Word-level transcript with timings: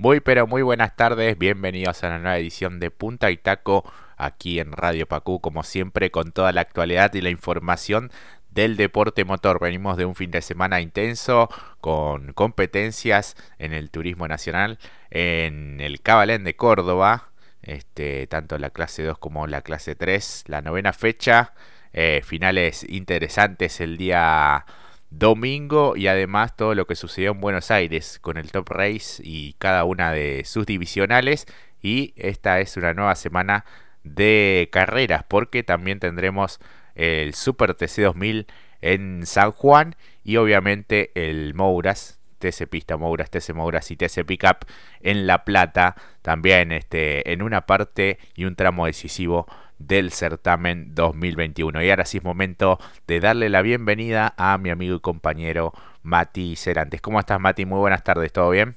Muy 0.00 0.20
pero 0.20 0.46
muy 0.46 0.62
buenas 0.62 0.96
tardes, 0.96 1.36
bienvenidos 1.36 2.02
a 2.02 2.08
la 2.08 2.18
nueva 2.18 2.38
edición 2.38 2.80
de 2.80 2.90
Punta 2.90 3.30
y 3.30 3.36
Taco 3.36 3.84
aquí 4.16 4.58
en 4.58 4.72
Radio 4.72 5.06
Pacú, 5.06 5.42
como 5.42 5.62
siempre 5.62 6.10
con 6.10 6.32
toda 6.32 6.52
la 6.52 6.62
actualidad 6.62 7.12
y 7.12 7.20
la 7.20 7.28
información 7.28 8.10
del 8.48 8.78
deporte 8.78 9.26
motor. 9.26 9.60
Venimos 9.60 9.98
de 9.98 10.06
un 10.06 10.14
fin 10.14 10.30
de 10.30 10.40
semana 10.40 10.80
intenso 10.80 11.50
con 11.82 12.32
competencias 12.32 13.36
en 13.58 13.74
el 13.74 13.90
turismo 13.90 14.26
nacional, 14.26 14.78
en 15.10 15.82
el 15.82 16.00
Cabalén 16.00 16.44
de 16.44 16.56
Córdoba, 16.56 17.28
este, 17.60 18.26
tanto 18.26 18.56
la 18.56 18.70
clase 18.70 19.02
2 19.02 19.18
como 19.18 19.46
la 19.46 19.60
clase 19.60 19.96
3, 19.96 20.44
la 20.46 20.62
novena 20.62 20.94
fecha, 20.94 21.52
eh, 21.92 22.22
finales 22.24 22.86
interesantes 22.88 23.82
el 23.82 23.98
día 23.98 24.64
domingo 25.10 25.96
y 25.96 26.06
además 26.06 26.56
todo 26.56 26.74
lo 26.74 26.86
que 26.86 26.94
sucedió 26.94 27.32
en 27.32 27.40
Buenos 27.40 27.70
Aires 27.70 28.18
con 28.20 28.36
el 28.36 28.50
Top 28.50 28.68
Race 28.70 29.22
y 29.24 29.54
cada 29.54 29.84
una 29.84 30.12
de 30.12 30.44
sus 30.44 30.66
divisionales. 30.66 31.46
Y 31.82 32.12
esta 32.16 32.60
es 32.60 32.76
una 32.76 32.94
nueva 32.94 33.14
semana 33.14 33.64
de 34.04 34.68
carreras 34.72 35.24
porque 35.26 35.62
también 35.62 36.00
tendremos 36.00 36.60
el 36.94 37.34
Super 37.34 37.74
TC 37.74 38.02
2000 38.02 38.46
en 38.80 39.26
San 39.26 39.52
Juan 39.52 39.96
y 40.24 40.36
obviamente 40.36 41.10
el 41.14 41.54
Mouras 41.54 42.20
TC 42.40 42.66
Pista 42.68 42.96
Mouras, 42.96 43.30
TC 43.30 43.52
Mouras 43.52 43.90
y 43.90 43.96
TC 43.96 44.24
Pickup 44.24 44.64
en 45.00 45.26
La 45.26 45.44
Plata 45.44 45.94
también 46.22 46.72
este, 46.72 47.32
en 47.32 47.42
una 47.42 47.66
parte 47.66 48.18
y 48.34 48.46
un 48.46 48.56
tramo 48.56 48.86
decisivo 48.86 49.46
del 49.80 50.12
certamen 50.12 50.94
2021. 50.94 51.82
Y 51.82 51.90
ahora 51.90 52.04
sí 52.04 52.18
es 52.18 52.24
momento 52.24 52.78
de 53.08 53.18
darle 53.18 53.48
la 53.48 53.62
bienvenida 53.62 54.34
a 54.36 54.56
mi 54.58 54.70
amigo 54.70 54.96
y 54.96 55.00
compañero 55.00 55.72
Mati 56.02 56.54
Cerantes. 56.54 57.00
¿Cómo 57.00 57.18
estás, 57.18 57.40
Mati? 57.40 57.64
Muy 57.64 57.78
buenas 57.80 58.04
tardes, 58.04 58.32
¿todo 58.32 58.50
bien? 58.50 58.76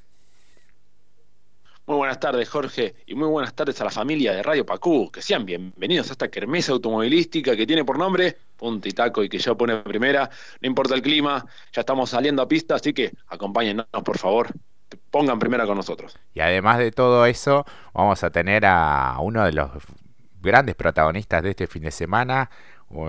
Muy 1.86 1.98
buenas 1.98 2.18
tardes, 2.18 2.48
Jorge, 2.48 2.96
y 3.06 3.14
muy 3.14 3.28
buenas 3.28 3.54
tardes 3.54 3.80
a 3.82 3.84
la 3.84 3.90
familia 3.90 4.32
de 4.32 4.42
Radio 4.42 4.66
Pacú. 4.66 5.12
Que 5.12 5.22
sean 5.22 5.46
bienvenidos 5.46 6.10
a 6.10 6.14
esta 6.14 6.30
kermesa 6.30 6.72
automovilística 6.72 7.58
que 7.58 7.68
tiene 7.68 7.84
por 7.84 8.00
nombre 8.00 8.38
Punta 8.56 8.88
y 8.88 8.94
Taco 8.94 9.22
y 9.22 9.28
que 9.28 9.38
yo 9.38 9.58
pone 9.58 9.76
primera. 9.80 10.30
No 10.62 10.68
importa 10.68 10.96
el 10.96 11.02
clima, 11.02 11.46
ya 11.74 11.82
estamos 11.82 12.10
saliendo 12.10 12.42
a 12.42 12.48
pista, 12.48 12.76
así 12.76 12.94
que 12.94 13.12
acompáñennos, 13.28 13.88
por 14.06 14.18
favor. 14.18 14.48
Pongan 15.12 15.40
primera 15.40 15.66
con 15.66 15.76
nosotros. 15.76 16.18
Y 16.34 16.40
además 16.40 16.78
de 16.78 16.92
todo 16.92 17.26
eso, 17.26 17.66
vamos 17.94 18.24
a 18.24 18.30
tener 18.30 18.66
a 18.66 19.18
uno 19.20 19.44
de 19.44 19.52
los 19.52 19.70
grandes 20.44 20.76
protagonistas 20.76 21.42
de 21.44 21.52
este 21.52 21.68
fin 21.68 21.84
de 21.84 21.92
semana, 21.92 22.52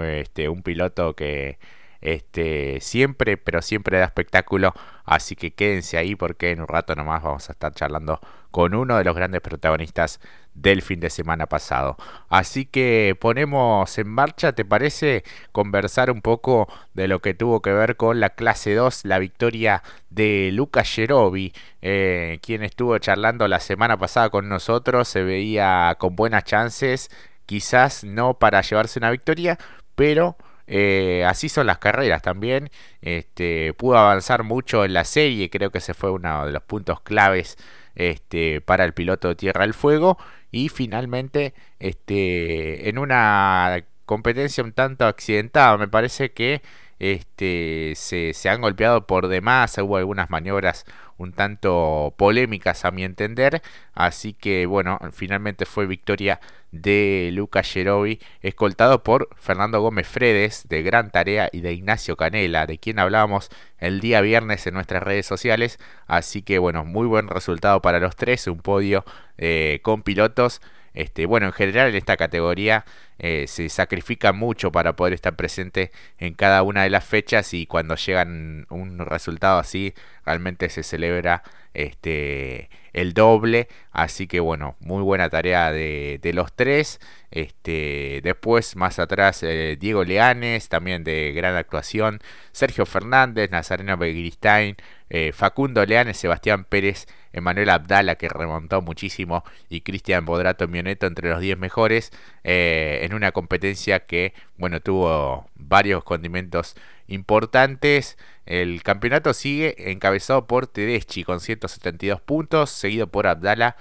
este, 0.03 0.49
un 0.49 0.63
piloto 0.63 1.15
que 1.15 1.59
este, 2.05 2.81
siempre, 2.83 3.39
pero 3.39 3.63
siempre 3.63 3.99
da 3.99 4.05
espectáculo, 4.05 4.75
así 5.05 5.37
que 5.37 5.53
quédense 5.55 5.97
ahí 5.97 6.15
porque 6.15 6.51
en 6.51 6.61
un 6.61 6.69
rato 6.69 6.95
nomás 6.95 7.23
vamos 7.23 7.49
a 7.49 7.53
estar 7.53 7.73
charlando 7.73 8.21
con 8.51 8.75
uno 8.75 8.99
de 8.99 9.05
los 9.05 9.17
grandes 9.17 9.41
protagonistas 9.41 10.21
del 10.53 10.83
fin 10.83 11.01
de 11.01 11.09
semana 11.09 11.47
pasado. 11.47 11.97
Así 12.29 12.67
que 12.67 13.17
ponemos 13.19 13.97
en 13.99 14.09
marcha, 14.09 14.53
¿te 14.53 14.67
parece? 14.67 15.25
Conversar 15.51 16.11
un 16.11 16.21
poco 16.21 16.69
de 16.93 17.09
lo 17.09 17.21
que 17.21 17.33
tuvo 17.33 17.63
que 17.63 17.73
ver 17.73 17.97
con 17.97 18.21
la 18.21 18.31
clase 18.31 18.75
2, 18.75 19.07
la 19.07 19.19
victoria 19.19 19.83
de 20.11 20.51
Luca 20.53 20.85
Gerovi, 20.85 21.55
eh, 21.81 22.39
quien 22.43 22.63
estuvo 22.63 22.99
charlando 22.99 23.49
la 23.49 23.61
semana 23.61 23.97
pasada 23.97 24.29
con 24.29 24.49
nosotros, 24.51 25.09
se 25.09 25.23
veía 25.25 25.97
con 25.99 26.17
buenas 26.17 26.45
chances, 26.45 27.11
quizás 27.47 28.05
no 28.05 28.35
para 28.35 28.61
llevarse 28.61 28.99
una 28.99 29.11
victoria, 29.11 29.59
pero... 29.95 30.37
Eh, 30.67 31.25
así 31.27 31.49
son 31.49 31.67
las 31.67 31.79
carreras 31.79 32.23
también. 32.23 32.71
Este, 33.03 33.75
pudo 33.75 33.99
avanzar 33.99 34.43
mucho 34.45 34.85
en 34.85 34.95
la 34.95 35.05
serie, 35.05 35.51
creo 35.51 35.71
que 35.71 35.79
ese 35.79 35.95
fue 35.95 36.11
uno 36.11 36.47
de 36.47 36.53
los 36.53 36.63
puntos 36.63 37.01
claves 37.01 37.57
este, 37.95 38.61
para 38.61 38.85
el 38.85 38.95
piloto 38.95 39.29
de 39.29 39.37
Tierra 39.37 39.63
del 39.63 39.75
Fuego 39.75 40.19
y 40.51 40.69
finalmente 40.69 41.55
este, 41.79 42.89
en 42.89 42.99
una 42.99 43.85
competencia 44.07 44.65
un 44.65 44.73
tanto 44.73 45.07
accidentada 45.07 45.77
me 45.79 45.89
parece 45.89 46.33
que 46.33 46.63
se, 46.99 48.33
se 48.35 48.49
han 48.49 48.61
golpeado 48.61 49.07
por 49.07 49.29
demás, 49.29 49.77
hubo 49.79 49.97
algunas 49.97 50.31
maniobras 50.31 50.87
un 51.17 51.33
tanto 51.33 52.15
polémicas 52.17 52.85
a 52.85 52.91
mi 52.91 53.05
entender. 53.05 53.63
Así 53.95 54.33
que 54.33 54.67
bueno, 54.67 54.99
finalmente 55.13 55.65
fue 55.65 55.87
victoria 55.87 56.41
de 56.81 57.31
Lucas 57.33 57.71
Gerovi, 57.71 58.21
escoltado 58.41 59.03
por 59.03 59.29
Fernando 59.37 59.81
Gómez 59.81 60.07
Fredes 60.07 60.67
de 60.69 60.83
Gran 60.83 61.11
Tarea 61.11 61.49
y 61.53 61.61
de 61.61 61.73
Ignacio 61.73 62.17
Canela, 62.17 62.67
de 62.67 62.79
quien 62.79 62.99
hablábamos 62.99 63.49
el 63.79 64.01
día 64.01 64.21
viernes 64.21 64.67
en 64.67 64.75
nuestras 64.75 65.03
redes 65.03 65.27
sociales. 65.27 65.79
Así 66.07 66.43
que 66.43 66.59
bueno, 66.59 66.85
muy 66.85 67.07
buen 67.07 67.29
resultado 67.29 67.81
para 67.81 68.01
los 68.01 68.17
tres, 68.17 68.47
un 68.47 68.59
podio 68.59 69.05
eh, 69.39 69.81
con 69.83 70.03
pilotos 70.03 70.61
este, 70.95 71.27
bueno, 71.27 71.47
en 71.47 71.53
general 71.53 71.89
en 71.89 71.97
esta 71.97 72.17
categoría 72.17 72.85
eh, 73.19 73.47
se 73.49 73.69
sacrifica 73.69 74.33
mucho 74.33 74.73
para 74.73 74.95
poder 74.97 75.13
estar 75.13 75.35
presente 75.37 75.91
en 76.19 76.35
cada 76.35 76.63
una 76.63 76.85
de 76.85 76.91
las 76.91 77.05
fechas 77.05 77.53
y 77.53 77.67
cuando 77.67 77.97
llegan 77.97 78.67
un 78.71 78.99
resultado 79.01 79.59
así 79.59 79.95
realmente 80.25 80.69
se 80.69 80.83
celebra 80.83 81.43
este 81.75 82.71
el 82.93 83.13
doble. 83.13 83.69
Así 83.93 84.27
que 84.29 84.41
bueno 84.41 84.77
muy 84.81 85.03
buena 85.03 85.29
tarea 85.31 85.73
de, 85.73 86.21
los 86.33 86.53
tres. 86.53 87.01
Este 87.31 88.21
después 88.23 88.77
más 88.77 88.99
atrás 89.01 89.43
eh, 89.43 89.77
Diego 89.79 90.05
Leanes 90.05 90.69
también 90.69 91.03
de 91.05 91.33
gran 91.33 91.57
actuación. 91.57 92.21
Sergio 92.53 92.87
Fernández 92.87 93.51
Nazareno 93.51 93.97
Begristain 93.97 94.77
eh, 95.11 95.33
Facundo 95.33 95.85
Leanes 95.85 96.17
Sebastián 96.17 96.65
Pérez 96.65 97.07
Emanuel 97.35 97.71
Abdala 97.71 98.15
que 98.15 98.29
remontó 98.29 98.81
muchísimo 98.81 99.45
y 99.69 99.83
Cristian 99.83 100.25
Bodrato 100.25 100.67
Mioneto 100.69 101.07
entre 101.07 101.29
los 101.31 101.41
10 101.41 101.59
mejores 101.59 102.11
eh, 102.45 103.01
en 103.03 103.13
una 103.13 103.33
competencia 103.33 104.01
que 104.07 104.33
bueno 104.57 104.81
tuvo 104.81 105.51
varios 105.55 106.05
condimentos 106.05 106.77
importantes. 107.07 108.17
El 108.47 108.83
campeonato 108.83 109.35
sigue 109.35 109.91
encabezado 109.91 110.47
por 110.47 110.67
Tedeschi 110.67 111.25
con 111.25 111.41
172 111.41 112.21
puntos, 112.21 112.71
seguido 112.71 113.09
por 113.09 113.27
Abdala 113.27 113.77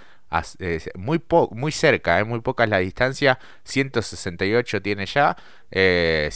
muy, 0.95 1.21
muy 1.51 1.71
cerca, 1.71 2.19
eh, 2.19 2.23
muy 2.23 2.41
poca 2.41 2.63
es 2.63 2.69
la 2.69 2.79
distancia, 2.79 3.39
168 3.63 4.81
tiene 4.81 5.05
ya. 5.05 5.37
Eh, 5.71 6.29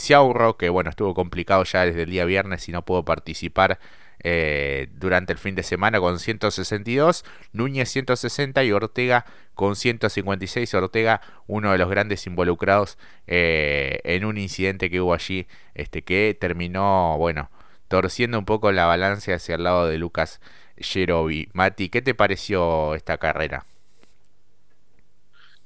que 0.58 0.68
bueno, 0.68 0.90
estuvo 0.90 1.14
complicado 1.14 1.64
ya 1.64 1.84
desde 1.84 2.02
el 2.02 2.10
día 2.10 2.24
viernes 2.24 2.68
y 2.68 2.72
no 2.72 2.84
pudo 2.84 3.04
participar 3.04 3.78
eh, 4.20 4.88
durante 4.94 5.32
el 5.32 5.38
fin 5.38 5.54
de 5.54 5.62
semana 5.62 6.00
con 6.00 6.18
162, 6.18 7.24
Núñez 7.52 7.88
160 7.90 8.64
y 8.64 8.72
Ortega 8.72 9.24
con 9.54 9.76
156. 9.76 10.74
Ortega, 10.74 11.20
uno 11.46 11.72
de 11.72 11.78
los 11.78 11.88
grandes 11.88 12.26
involucrados 12.26 12.98
eh, 13.26 14.00
en 14.04 14.24
un 14.24 14.38
incidente 14.38 14.90
que 14.90 15.00
hubo 15.00 15.14
allí, 15.14 15.46
este 15.74 16.02
que 16.02 16.36
terminó, 16.38 17.16
bueno, 17.18 17.50
torciendo 17.88 18.38
un 18.38 18.44
poco 18.44 18.72
la 18.72 18.86
balanza 18.86 19.34
hacia 19.34 19.56
el 19.56 19.64
lado 19.64 19.86
de 19.86 19.98
Lucas 19.98 20.40
Jerovi. 20.76 21.48
Mati, 21.52 21.88
¿qué 21.88 22.02
te 22.02 22.14
pareció 22.14 22.94
esta 22.94 23.18
carrera? 23.18 23.64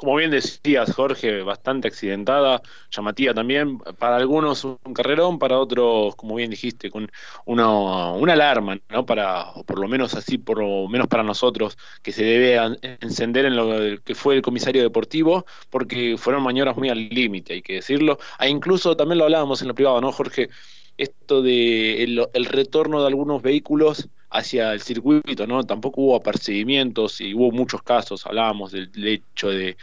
Como 0.02 0.16
bien 0.16 0.32
decías, 0.32 0.92
Jorge, 0.96 1.42
bastante 1.42 1.86
accidentada, 1.86 2.60
llamativa 2.90 3.32
también, 3.34 3.78
para 3.78 4.16
algunos 4.16 4.64
un 4.64 4.76
carrerón, 4.92 5.38
para 5.38 5.60
otros, 5.60 6.16
como 6.16 6.34
bien 6.34 6.50
dijiste, 6.50 6.90
con 6.90 7.08
una, 7.44 8.10
una 8.10 8.32
alarma, 8.32 8.80
¿no? 8.88 9.06
Para, 9.06 9.52
o 9.52 9.62
por 9.62 9.78
lo 9.78 9.86
menos 9.86 10.14
así, 10.14 10.38
por 10.38 10.58
lo 10.58 10.88
menos 10.88 11.06
para 11.06 11.22
nosotros, 11.22 11.78
que 12.02 12.10
se 12.10 12.24
debe 12.24 12.58
encender 13.00 13.44
en 13.44 13.54
lo 13.54 14.02
que 14.02 14.16
fue 14.16 14.34
el 14.34 14.42
comisario 14.42 14.82
deportivo, 14.82 15.46
porque 15.70 16.16
fueron 16.18 16.42
maniobras 16.42 16.76
muy 16.76 16.88
al 16.88 17.08
límite, 17.08 17.52
hay 17.52 17.62
que 17.62 17.74
decirlo. 17.74 18.18
E 18.40 18.48
incluso 18.48 18.96
también 18.96 19.18
lo 19.18 19.24
hablábamos 19.24 19.62
en 19.62 19.68
lo 19.68 19.74
privado, 19.76 20.00
¿no, 20.00 20.10
Jorge? 20.10 20.50
Esto 20.96 21.42
de 21.42 22.02
el 22.02 22.44
retorno 22.46 23.02
de 23.02 23.06
algunos 23.06 23.40
vehículos 23.40 24.08
hacia 24.32 24.72
el 24.72 24.80
circuito, 24.80 25.46
¿no? 25.46 25.62
Tampoco 25.62 26.00
hubo 26.00 26.16
apercibimientos 26.16 27.20
y 27.20 27.34
hubo 27.34 27.50
muchos 27.52 27.82
casos, 27.82 28.26
hablábamos 28.26 28.72
del, 28.72 28.90
hecho 29.06 29.50
de, 29.50 29.76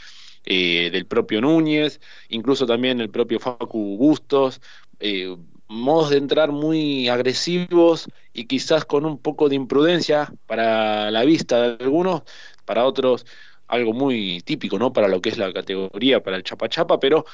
eh, 0.46 0.90
del 0.92 1.06
propio 1.06 1.40
Núñez, 1.40 2.02
incluso 2.30 2.66
también 2.66 3.00
el 3.00 3.10
propio 3.10 3.40
Facu 3.40 3.98
Bustos, 3.98 4.60
eh, 5.00 5.36
modos 5.68 6.10
de 6.10 6.18
entrar 6.18 6.52
muy 6.52 7.08
agresivos 7.10 8.08
y 8.34 8.46
quizás 8.46 8.86
con 8.86 9.06
un 9.06 9.20
poco 9.20 9.50
de 9.50 9.56
imprudencia 9.56 10.34
para 10.48 11.12
la 11.12 11.24
vista 11.24 11.62
de 11.62 11.84
algunos, 11.84 12.24
para 12.66 12.86
otros 12.86 13.26
algo 13.68 13.94
muy 13.94 14.42
típico, 14.42 14.80
¿no? 14.80 14.92
Para 14.92 15.08
lo 15.08 15.22
que 15.22 15.30
es 15.30 15.38
la 15.38 15.54
categoría, 15.54 16.24
para 16.24 16.38
el 16.38 16.44
chapa 16.44 16.68
chapa, 16.70 17.00
pero 17.00 17.26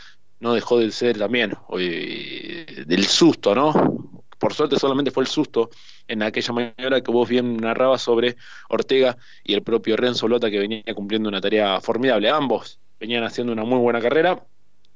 no 0.41 0.53
dejó 0.53 0.79
de 0.79 0.91
ser 0.91 1.17
también 1.17 1.53
eh, 1.79 2.83
del 2.85 3.05
susto, 3.05 3.55
¿no? 3.55 4.14
Por 4.37 4.53
suerte 4.53 4.77
solamente 4.77 5.11
fue 5.11 5.23
el 5.23 5.27
susto 5.27 5.69
en 6.07 6.23
aquella 6.23 6.53
maniobra 6.53 7.01
que 7.01 7.11
vos 7.11 7.27
bien 7.27 7.57
narrabas 7.57 8.01
sobre 8.01 8.35
Ortega 8.69 9.17
y 9.43 9.53
el 9.53 9.63
propio 9.63 9.95
Renzo 9.97 10.27
Lota 10.27 10.49
que 10.49 10.59
venía 10.59 10.83
cumpliendo 10.93 11.29
una 11.29 11.41
tarea 11.41 11.79
formidable. 11.81 12.29
Ambos 12.29 12.79
venían 12.99 13.23
haciendo 13.23 13.53
una 13.53 13.63
muy 13.63 13.79
buena 13.79 14.01
carrera. 14.01 14.43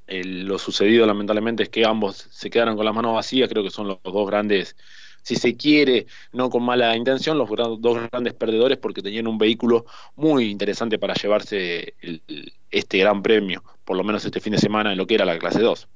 lo 0.08 0.58
sucedido 0.58 1.06
lamentablemente 1.06 1.64
es 1.64 1.70
que 1.70 1.86
ambos 1.86 2.28
se 2.32 2.50
quedaron 2.50 2.76
con 2.76 2.86
las 2.86 2.96
manos 2.96 3.14
vacías, 3.14 3.50
creo 3.50 3.64
que 3.64 3.70
son 3.70 3.88
los 3.88 4.00
dos 4.04 4.28
grandes 4.28 4.76
si 5.22 5.36
se 5.36 5.56
quiere, 5.56 6.08
no 6.32 6.50
con 6.50 6.64
mala 6.64 6.96
intención, 6.96 7.38
los 7.38 7.50
dos 7.50 8.10
grandes 8.10 8.34
perdedores 8.34 8.78
porque 8.78 9.02
tenían 9.02 9.28
un 9.28 9.38
vehículo 9.38 9.86
muy 10.16 10.50
interesante 10.50 10.98
para 10.98 11.14
llevarse 11.14 11.94
este 12.72 12.98
gran 12.98 13.22
premio, 13.22 13.64
por 13.86 13.98
lo 13.98 14.04
menos 14.04 14.26
este 14.26 14.40
fin 14.40 14.54
de 14.54 14.60
semana 14.60 14.92
en 14.92 14.98
lo 14.98 15.06
que 15.06 15.16
era 15.16 15.26
la 15.26 15.38
clase 15.38 15.62
2. 15.62 15.88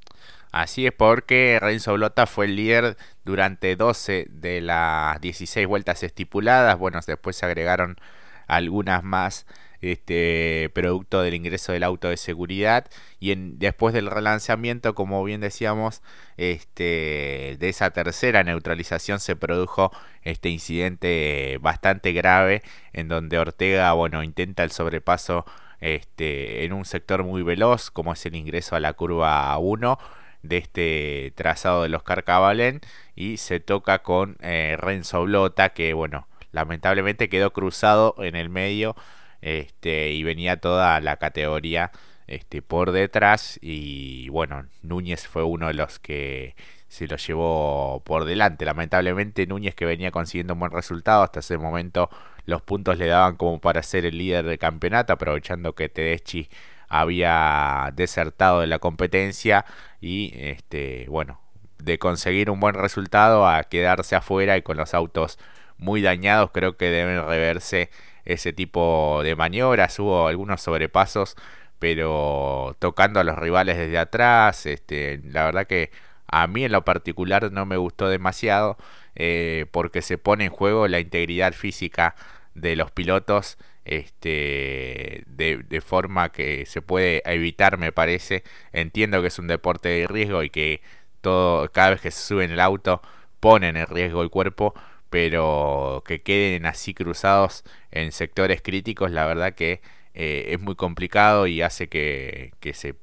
Así 0.53 0.85
es 0.85 0.94
porque 0.94 1.57
Renzo 1.59 1.94
Blota 1.94 2.27
fue 2.27 2.45
el 2.45 2.55
líder 2.55 2.95
durante 3.25 3.75
12 3.75 4.27
de 4.29 4.61
las 4.61 5.19
16 5.19 5.65
vueltas 5.67 6.03
estipuladas. 6.03 6.77
Bueno, 6.77 7.00
después 7.07 7.38
se 7.38 7.47
agregaron 7.47 7.97
algunas 8.45 9.03
más 9.03 9.47
este 9.81 10.69
producto 10.75 11.23
del 11.23 11.33
ingreso 11.33 11.71
del 11.71 11.81
auto 11.81 12.07
de 12.07 12.17
seguridad 12.17 12.85
y 13.19 13.31
en, 13.31 13.57
después 13.57 13.95
del 13.95 14.11
relanzamiento 14.11 14.94
como 14.94 15.23
bien 15.23 15.41
decíamos 15.41 16.03
este 16.38 17.57
de 17.59 17.69
esa 17.69 17.89
tercera 17.89 18.44
neutralización 18.44 19.19
se 19.19 19.35
produjo 19.35 19.91
este 20.21 20.49
incidente 20.49 21.57
bastante 21.61 22.13
grave 22.13 22.61
en 22.94 23.09
donde 23.09 23.39
Ortega 23.39 23.91
bueno 23.91 24.23
intenta 24.23 24.63
el 24.63 24.71
sobrepaso 24.71 25.45
este 25.81 26.63
en 26.63 26.71
un 26.71 26.85
sector 26.85 27.25
muy 27.25 27.44
veloz 27.44 27.91
como 27.91 28.13
es 28.13 28.25
el 28.25 28.35
ingreso 28.35 28.77
a 28.77 28.79
la 28.79 28.94
curva 28.94 29.57
1 29.57 29.99
de 30.44 30.57
este 30.57 31.34
trazado 31.36 31.84
de 31.84 31.90
los 31.90 32.04
Carcabalén 32.04 32.81
y 33.16 33.38
se 33.38 33.60
toca 33.60 34.04
con 34.04 34.38
eh, 34.42 34.75
Renzo 34.80 35.24
Blota 35.24 35.69
que 35.69 35.94
bueno 35.94 36.28
lamentablemente 36.51 37.30
quedó 37.30 37.51
cruzado 37.51 38.16
en 38.19 38.36
el 38.36 38.50
medio 38.50 38.95
este, 39.42 40.12
y 40.12 40.24
venía 40.24 40.57
toda 40.57 41.01
la 41.01 41.18
categoría 41.18 41.92
este, 42.28 42.62
por 42.62 42.92
detrás 42.92 43.60
y 43.62 44.30
bueno, 44.30 44.66
Núñez 44.81 45.28
fue 45.28 45.44
uno 45.44 45.68
de 45.68 45.74
los 45.74 46.00
que 46.00 46.56
se 46.88 47.07
lo 47.07 47.18
llevó 47.18 48.01
por 48.06 48.24
delante. 48.25 48.66
Lamentablemente 48.66 49.45
Núñez 49.48 49.75
que 49.75 49.86
venía 49.86 50.12
consiguiendo 50.12 50.54
un 50.54 50.62
buen 50.62 50.72
resultado, 50.72 51.24
hasta 51.24 51.42
ese 51.42 51.57
momento 51.57 52.10
los 52.45 52.62
puntos 52.62 52.98
le 52.98 53.07
daban 53.07 53.36
como 53.36 53.60
para 53.60 53.84
ser 53.84 54.06
el 54.06 54.18
líder 54.18 54.45
del 54.45 54.60
campeonato, 54.60 55.12
aprovechando 55.13 55.75
que 55.75 55.90
Tedeschi 55.90 56.50
había 56.88 57.92
desertado 57.95 58.62
de 58.62 58.68
la 58.68 58.80
competencia 58.80 59.66
y 60.03 60.33
este 60.35 61.05
bueno, 61.07 61.39
de 61.79 61.97
conseguir 61.97 62.50
un 62.50 62.59
buen 62.59 62.75
resultado 62.75 63.47
a 63.47 63.63
quedarse 63.63 64.17
afuera 64.17 64.57
y 64.57 64.61
con 64.61 64.75
los 64.75 64.94
autos 64.94 65.39
muy 65.77 66.01
dañados, 66.01 66.51
creo 66.51 66.75
que 66.75 66.89
deben 66.89 67.25
reverse 67.25 67.89
ese 68.25 68.51
tipo 68.51 69.21
de 69.23 69.35
maniobras, 69.38 69.97
hubo 70.00 70.27
algunos 70.27 70.61
sobrepasos, 70.61 71.38
pero 71.79 72.75
tocando 72.79 73.21
a 73.21 73.23
los 73.23 73.38
rivales 73.38 73.77
desde 73.77 73.97
atrás, 73.97 74.65
este, 74.65 75.21
la 75.23 75.45
verdad 75.45 75.67
que 75.67 75.89
a 76.27 76.47
mí 76.47 76.65
en 76.65 76.73
lo 76.73 76.83
particular 76.83 77.51
no 77.51 77.65
me 77.65 77.77
gustó 77.77 78.09
demasiado 78.09 78.77
eh, 79.15 79.67
porque 79.71 80.01
se 80.01 80.17
pone 80.17 80.45
en 80.45 80.51
juego 80.51 80.89
la 80.89 80.99
integridad 80.99 81.53
física 81.53 82.15
de 82.56 82.75
los 82.75 82.91
pilotos 82.91 83.57
este 83.85 85.24
de, 85.27 85.63
de, 85.68 85.81
forma 85.81 86.31
que 86.31 86.65
se 86.65 86.81
puede 86.81 87.21
evitar 87.25 87.77
me 87.77 87.91
parece. 87.91 88.44
Entiendo 88.71 89.21
que 89.21 89.27
es 89.27 89.39
un 89.39 89.47
deporte 89.47 89.89
de 89.89 90.07
riesgo 90.07 90.44
y 90.44 90.50
que 90.50 90.81
todo 91.21 91.69
cada 91.71 91.91
vez 91.91 92.01
que 92.01 92.12
se 92.12 92.21
sube 92.21 92.45
en 92.45 92.51
el 92.51 92.59
auto 92.59 93.01
ponen 93.39 93.77
en 93.77 93.88
riesgo 93.88 94.21
el 94.24 94.30
cuerpo 94.30 94.74
pero 95.13 96.03
que 96.07 96.24
queden 96.24 96.65
así 96.65 96.95
cruzados 96.95 97.63
en 97.91 98.12
sectores 98.12 98.63
críticos, 98.63 99.12
la 99.12 99.27
verdad 99.27 99.53
que 99.53 99.80
eh, 100.15 100.45
es 100.47 100.59
muy 100.59 100.74
complicado 100.74 101.45
y 101.45 101.62
hace 101.62 101.88
que, 101.88 102.51
se 102.74 102.95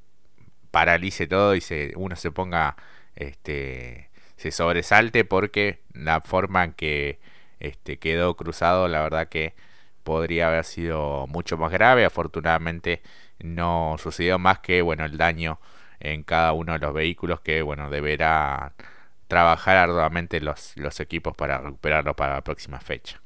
paralice 0.72 1.28
todo 1.28 1.54
y 1.54 1.60
se, 1.60 1.92
uno 1.94 2.16
se 2.16 2.32
ponga, 2.32 2.74
este, 3.14 4.10
se 4.36 4.50
sobresalte 4.50 5.24
porque 5.24 5.82
la 5.92 6.20
forma 6.20 6.64
en 6.64 6.72
que 6.72 7.20
este, 7.60 7.98
quedó 7.98 8.36
cruzado, 8.36 8.88
la 8.88 9.02
verdad 9.02 9.28
que 9.28 9.54
podría 10.02 10.48
haber 10.48 10.64
sido 10.64 11.26
mucho 11.28 11.56
más 11.58 11.72
grave. 11.72 12.04
Afortunadamente 12.04 13.02
no 13.38 13.96
sucedió 13.98 14.38
más 14.38 14.60
que 14.60 14.82
bueno 14.82 15.04
el 15.04 15.16
daño 15.16 15.60
en 16.00 16.22
cada 16.24 16.52
uno 16.52 16.72
de 16.74 16.78
los 16.80 16.94
vehículos 16.94 17.40
que 17.40 17.62
bueno 17.62 17.90
deberá 17.90 18.74
trabajar 19.28 19.76
arduamente 19.76 20.40
los, 20.40 20.76
los 20.76 21.00
equipos 21.00 21.36
para 21.36 21.58
recuperarlo 21.58 22.14
para 22.16 22.34
la 22.34 22.40
próxima 22.42 22.80
fecha. 22.80 23.19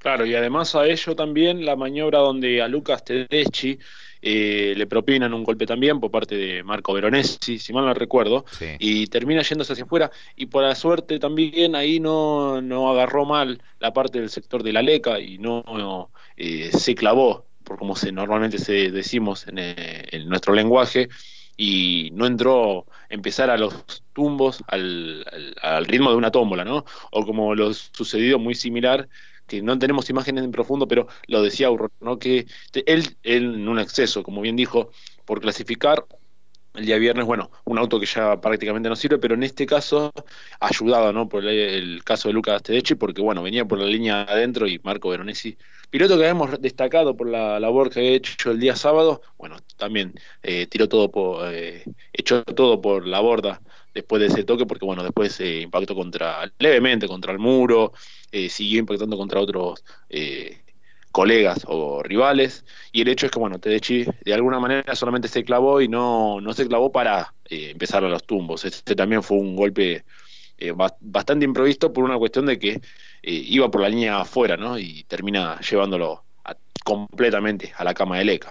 Claro, 0.00 0.24
y 0.24 0.34
además 0.34 0.74
a 0.74 0.86
ello 0.86 1.14
también 1.14 1.66
la 1.66 1.76
maniobra 1.76 2.20
donde 2.20 2.62
a 2.62 2.68
Lucas 2.68 3.04
Tedeschi 3.04 3.78
eh, 4.22 4.72
le 4.74 4.86
propinan 4.86 5.34
un 5.34 5.44
golpe 5.44 5.66
también 5.66 6.00
por 6.00 6.10
parte 6.10 6.36
de 6.36 6.62
Marco 6.62 6.94
Veronesi, 6.94 7.58
si 7.58 7.72
mal 7.74 7.84
no 7.84 7.92
recuerdo, 7.92 8.46
y 8.78 9.08
termina 9.08 9.42
yéndose 9.42 9.74
hacia 9.74 9.84
afuera. 9.84 10.10
Y 10.36 10.46
por 10.46 10.62
la 10.62 10.74
suerte 10.74 11.18
también 11.18 11.74
ahí 11.74 12.00
no, 12.00 12.62
no 12.62 12.90
agarró 12.90 13.26
mal 13.26 13.62
la 13.78 13.92
parte 13.92 14.20
del 14.20 14.30
sector 14.30 14.62
de 14.62 14.72
la 14.72 14.80
leca 14.80 15.20
y 15.20 15.36
no, 15.36 16.10
eh, 16.34 16.70
se 16.72 16.94
clavó, 16.94 17.44
por 17.62 17.76
como 17.76 17.94
se, 17.94 18.10
normalmente 18.10 18.56
se 18.56 18.90
decimos 18.90 19.46
en, 19.48 19.58
eh, 19.58 20.06
en 20.12 20.30
nuestro 20.30 20.54
lenguaje, 20.54 21.10
y 21.58 22.08
no 22.14 22.24
entró 22.24 22.86
empezar 23.10 23.50
a 23.50 23.58
los 23.58 24.02
tumbos 24.14 24.64
al, 24.66 25.26
al, 25.60 25.84
ritmo 25.84 26.08
de 26.08 26.16
una 26.16 26.30
tómbola, 26.30 26.64
¿no? 26.64 26.86
O 27.10 27.26
como 27.26 27.54
lo 27.54 27.74
sucedido 27.74 28.38
muy 28.38 28.54
similar, 28.54 29.06
que 29.50 29.62
no 29.62 29.78
tenemos 29.78 30.08
imágenes 30.10 30.44
en 30.44 30.52
profundo, 30.52 30.86
pero 30.86 31.08
lo 31.26 31.42
decía 31.42 31.66
Auro, 31.66 31.90
¿no? 32.00 32.18
Que 32.20 32.46
él, 32.86 33.16
él 33.24 33.54
en 33.56 33.68
un 33.68 33.80
exceso, 33.80 34.22
como 34.22 34.40
bien 34.40 34.54
dijo, 34.54 34.90
por 35.24 35.40
clasificar 35.40 36.06
el 36.74 36.86
día 36.86 36.98
viernes, 36.98 37.26
bueno, 37.26 37.50
un 37.64 37.78
auto 37.78 37.98
que 37.98 38.06
ya 38.06 38.40
prácticamente 38.40 38.88
no 38.88 38.96
sirve, 38.96 39.18
pero 39.18 39.34
en 39.34 39.42
este 39.42 39.66
caso 39.66 40.12
ayudado, 40.60 41.12
¿no? 41.12 41.28
Por 41.28 41.44
el, 41.44 42.02
caso 42.04 42.28
de 42.28 42.34
Lucas 42.34 42.62
Tedechi, 42.62 42.94
porque 42.94 43.20
bueno, 43.20 43.42
venía 43.42 43.64
por 43.64 43.78
la 43.78 43.86
línea 43.86 44.22
adentro 44.22 44.66
y 44.66 44.78
Marco 44.82 45.10
Veronesi, 45.10 45.56
piloto 45.90 46.16
que 46.16 46.24
habíamos 46.24 46.60
destacado 46.60 47.16
por 47.16 47.28
la 47.28 47.58
labor 47.60 47.90
que 47.90 48.00
ha 48.00 48.02
hecho 48.02 48.52
el 48.52 48.60
día 48.60 48.76
sábado, 48.76 49.22
bueno, 49.38 49.56
también 49.76 50.14
eh, 50.42 50.66
tiró 50.66 50.88
todo 50.88 51.10
por, 51.10 51.52
eh, 51.52 51.84
echó 52.12 52.44
todo 52.44 52.80
por 52.80 53.06
la 53.06 53.20
borda 53.20 53.60
después 53.94 54.20
de 54.20 54.28
ese 54.28 54.44
toque, 54.44 54.66
porque 54.66 54.84
bueno, 54.84 55.02
después 55.02 55.32
se 55.32 55.60
impactó 55.62 55.94
contra, 55.94 56.50
levemente 56.58 57.08
contra 57.08 57.32
el 57.32 57.38
muro, 57.38 57.92
eh, 58.32 58.48
siguió 58.48 58.78
impactando 58.78 59.16
contra 59.16 59.40
otros 59.40 59.84
eh, 60.08 60.62
colegas 61.12 61.64
o 61.66 62.02
rivales. 62.02 62.64
Y 62.92 63.02
el 63.02 63.08
hecho 63.08 63.26
es 63.26 63.32
que, 63.32 63.38
bueno, 63.38 63.58
Tedeschi 63.58 64.06
de 64.24 64.34
alguna 64.34 64.60
manera 64.60 64.94
solamente 64.94 65.28
se 65.28 65.44
clavó 65.44 65.80
y 65.80 65.88
no, 65.88 66.40
no 66.40 66.52
se 66.52 66.66
clavó 66.66 66.92
para 66.92 67.34
eh, 67.46 67.70
empezar 67.70 68.04
a 68.04 68.08
los 68.08 68.24
tumbos. 68.24 68.64
Este 68.64 68.94
también 68.94 69.22
fue 69.22 69.38
un 69.38 69.56
golpe 69.56 70.04
eh, 70.58 70.72
bastante 71.00 71.44
improvisto 71.44 71.92
por 71.92 72.04
una 72.04 72.18
cuestión 72.18 72.46
de 72.46 72.58
que 72.58 72.70
eh, 72.72 72.80
iba 73.22 73.70
por 73.70 73.80
la 73.80 73.88
línea 73.88 74.20
afuera, 74.20 74.56
¿no? 74.56 74.78
Y 74.78 75.04
termina 75.04 75.58
llevándolo 75.60 76.24
completamente 76.84 77.72
a 77.76 77.84
la 77.84 77.94
cama 77.94 78.18
de 78.18 78.24
Leca. 78.24 78.50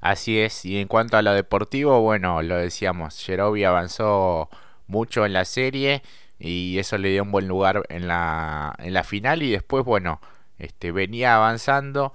Así 0.00 0.38
es, 0.38 0.64
y 0.64 0.78
en 0.78 0.86
cuanto 0.86 1.16
a 1.16 1.22
lo 1.22 1.32
deportivo, 1.32 2.00
bueno, 2.02 2.40
lo 2.42 2.56
decíamos, 2.56 3.18
Jerobi 3.24 3.64
avanzó 3.64 4.48
mucho 4.86 5.26
en 5.26 5.32
la 5.32 5.44
serie 5.44 6.02
y 6.38 6.78
eso 6.78 6.98
le 6.98 7.10
dio 7.10 7.24
un 7.24 7.32
buen 7.32 7.48
lugar 7.48 7.82
en 7.88 8.06
la, 8.06 8.74
en 8.78 8.94
la 8.94 9.02
final 9.02 9.42
y 9.42 9.50
después, 9.50 9.84
bueno, 9.84 10.20
este, 10.58 10.92
venía 10.92 11.36
avanzando 11.36 12.12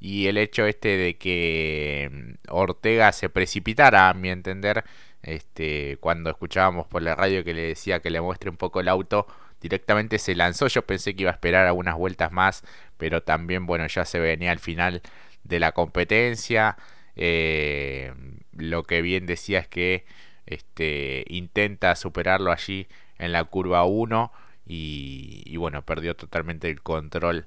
y 0.00 0.26
el 0.26 0.38
hecho 0.38 0.66
este 0.66 0.96
de 0.96 1.16
que 1.16 2.10
mm, 2.12 2.52
Ortega 2.54 3.12
se 3.12 3.28
precipitara, 3.28 4.08
a 4.08 4.14
mi 4.14 4.30
entender, 4.30 4.84
este, 5.22 5.96
cuando 6.00 6.30
escuchábamos 6.30 6.86
por 6.86 7.02
la 7.02 7.14
radio 7.14 7.44
que 7.44 7.54
le 7.54 7.62
decía 7.62 8.00
que 8.00 8.10
le 8.10 8.20
muestre 8.20 8.50
un 8.50 8.56
poco 8.56 8.80
el 8.80 8.88
auto, 8.88 9.26
directamente 9.60 10.18
se 10.18 10.34
lanzó. 10.34 10.68
Yo 10.68 10.82
pensé 10.86 11.14
que 11.14 11.22
iba 11.22 11.30
a 11.30 11.34
esperar 11.34 11.66
algunas 11.66 11.96
vueltas 11.96 12.32
más, 12.32 12.62
pero 12.96 13.22
también, 13.22 13.66
bueno, 13.66 13.86
ya 13.86 14.04
se 14.04 14.20
venía 14.20 14.52
al 14.52 14.58
final 14.60 15.02
de 15.44 15.60
la 15.60 15.72
competencia. 15.72 16.76
Eh, 17.16 18.12
lo 18.52 18.84
que 18.84 19.02
bien 19.02 19.26
decía 19.26 19.60
es 19.60 19.68
que 19.68 20.04
este, 20.46 21.24
intenta 21.28 21.96
superarlo 21.96 22.52
allí 22.52 22.88
en 23.18 23.32
la 23.32 23.44
curva 23.44 23.84
1 23.84 24.32
y, 24.66 25.42
y 25.46 25.56
bueno, 25.56 25.82
perdió 25.82 26.14
totalmente 26.16 26.68
el 26.70 26.82
control 26.82 27.46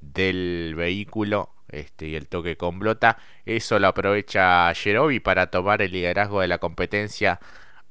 del 0.00 0.74
vehículo 0.76 1.50
este, 1.68 2.08
y 2.08 2.16
el 2.16 2.28
toque 2.28 2.56
con 2.56 2.78
blota. 2.78 3.18
Eso 3.44 3.78
lo 3.78 3.88
aprovecha 3.88 4.72
Jerobi 4.74 5.20
para 5.20 5.50
tomar 5.50 5.82
el 5.82 5.92
liderazgo 5.92 6.40
de 6.40 6.48
la 6.48 6.58
competencia 6.58 7.40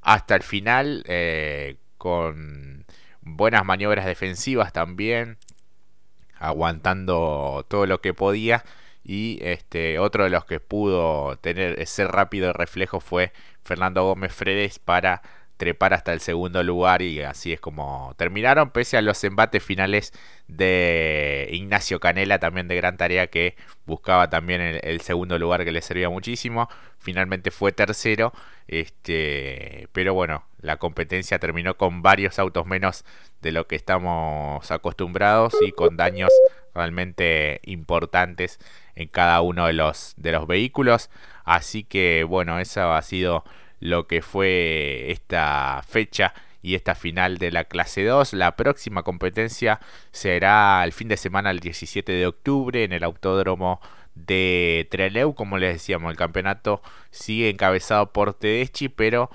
hasta 0.02 0.36
el 0.36 0.44
final 0.44 1.04
eh, 1.08 1.78
con 1.98 2.86
buenas 3.22 3.66
maniobras 3.66 4.06
defensivas 4.06 4.74
también, 4.74 5.38
aguantando 6.38 7.66
todo 7.68 7.86
lo 7.86 8.02
que 8.02 8.14
podía. 8.14 8.64
Y 9.04 9.40
este 9.42 9.98
otro 9.98 10.26
de 10.26 10.30
los 10.30 10.46
que 10.46 10.60
pudo 10.60 11.38
tener 11.38 11.80
ese 11.80 12.06
rápido 12.06 12.54
reflejo 12.54 13.00
fue 13.00 13.32
Fernando 13.64 14.04
Gómez 14.04 14.34
Fredes 14.34 14.78
para 14.78 15.22
trepar 15.60 15.94
hasta 15.94 16.14
el 16.14 16.22
segundo 16.22 16.64
lugar 16.64 17.02
y 17.02 17.22
así 17.22 17.52
es 17.52 17.60
como 17.60 18.14
terminaron, 18.16 18.72
pese 18.72 18.96
a 18.96 19.02
los 19.02 19.22
embates 19.26 19.62
finales 19.62 20.14
de 20.48 21.50
Ignacio 21.52 22.00
Canela, 22.00 22.40
también 22.40 22.70
de 22.70 22.78
gran 22.78 22.96
tarea 22.96 23.28
que 23.28 23.58
buscaba 23.86 24.30
también 24.30 24.62
el, 24.62 25.02
segundo 25.02 25.38
lugar 25.38 25.66
que 25.66 25.74
le 25.74 25.82
servía 25.82 26.10
muchísimo, 26.10 26.70
finalmente 26.98 27.52
fue 27.52 27.74
tercero, 27.74 28.32
este, 28.70 29.90
pero 29.92 30.14
bueno, 30.14 30.46
la 30.62 30.78
competencia 30.78 31.40
terminó 31.40 31.76
con 31.76 32.02
varios 32.02 32.40
autos 32.40 32.66
menos 32.66 33.04
de 33.42 33.52
lo 33.52 33.68
que 33.68 33.76
estamos 33.76 34.72
acostumbrados 34.72 35.54
y 35.60 35.74
con 35.74 35.98
daños 35.98 36.32
realmente 36.74 37.60
importantes 37.66 38.60
en 38.96 39.10
cada 39.10 39.42
uno 39.42 39.68
de 39.68 39.74
los, 39.74 40.14
de 40.16 40.32
los 40.32 40.48
vehículos, 40.48 41.10
así 41.44 41.84
que 41.84 42.24
bueno, 42.24 42.60
eso 42.60 42.94
ha 42.94 43.02
sido 43.02 43.44
lo 43.80 44.08
que 44.08 44.22
fue 44.22 45.12
esta 45.12 45.82
fecha 45.88 46.34
y 46.62 46.76
esta 46.76 46.96
final 46.96 47.38
de 47.38 47.52
la 47.52 47.66
clase 47.66 48.04
2. 48.04 48.34
La 48.34 48.56
próxima 48.56 49.04
competencia 49.04 49.80
será 50.12 50.84
el 50.84 50.94
fin 50.94 51.08
de 51.08 51.18
semana 51.18 51.52
el 51.52 51.60
17 51.60 52.12
de 52.12 52.28
octubre 52.28 52.84
en 52.84 52.94
el 52.94 53.04
autódromo 53.04 53.82
de 54.16 54.88
Trelew. 54.92 55.34
Como 55.34 55.58
les 55.58 55.74
decíamos, 55.74 56.12
el 56.12 56.18
campeonato 56.18 56.82
sigue 57.12 57.50
encabezado 57.50 58.12
por 58.12 58.34
Tedeschi, 58.34 58.90
pero 58.90 59.30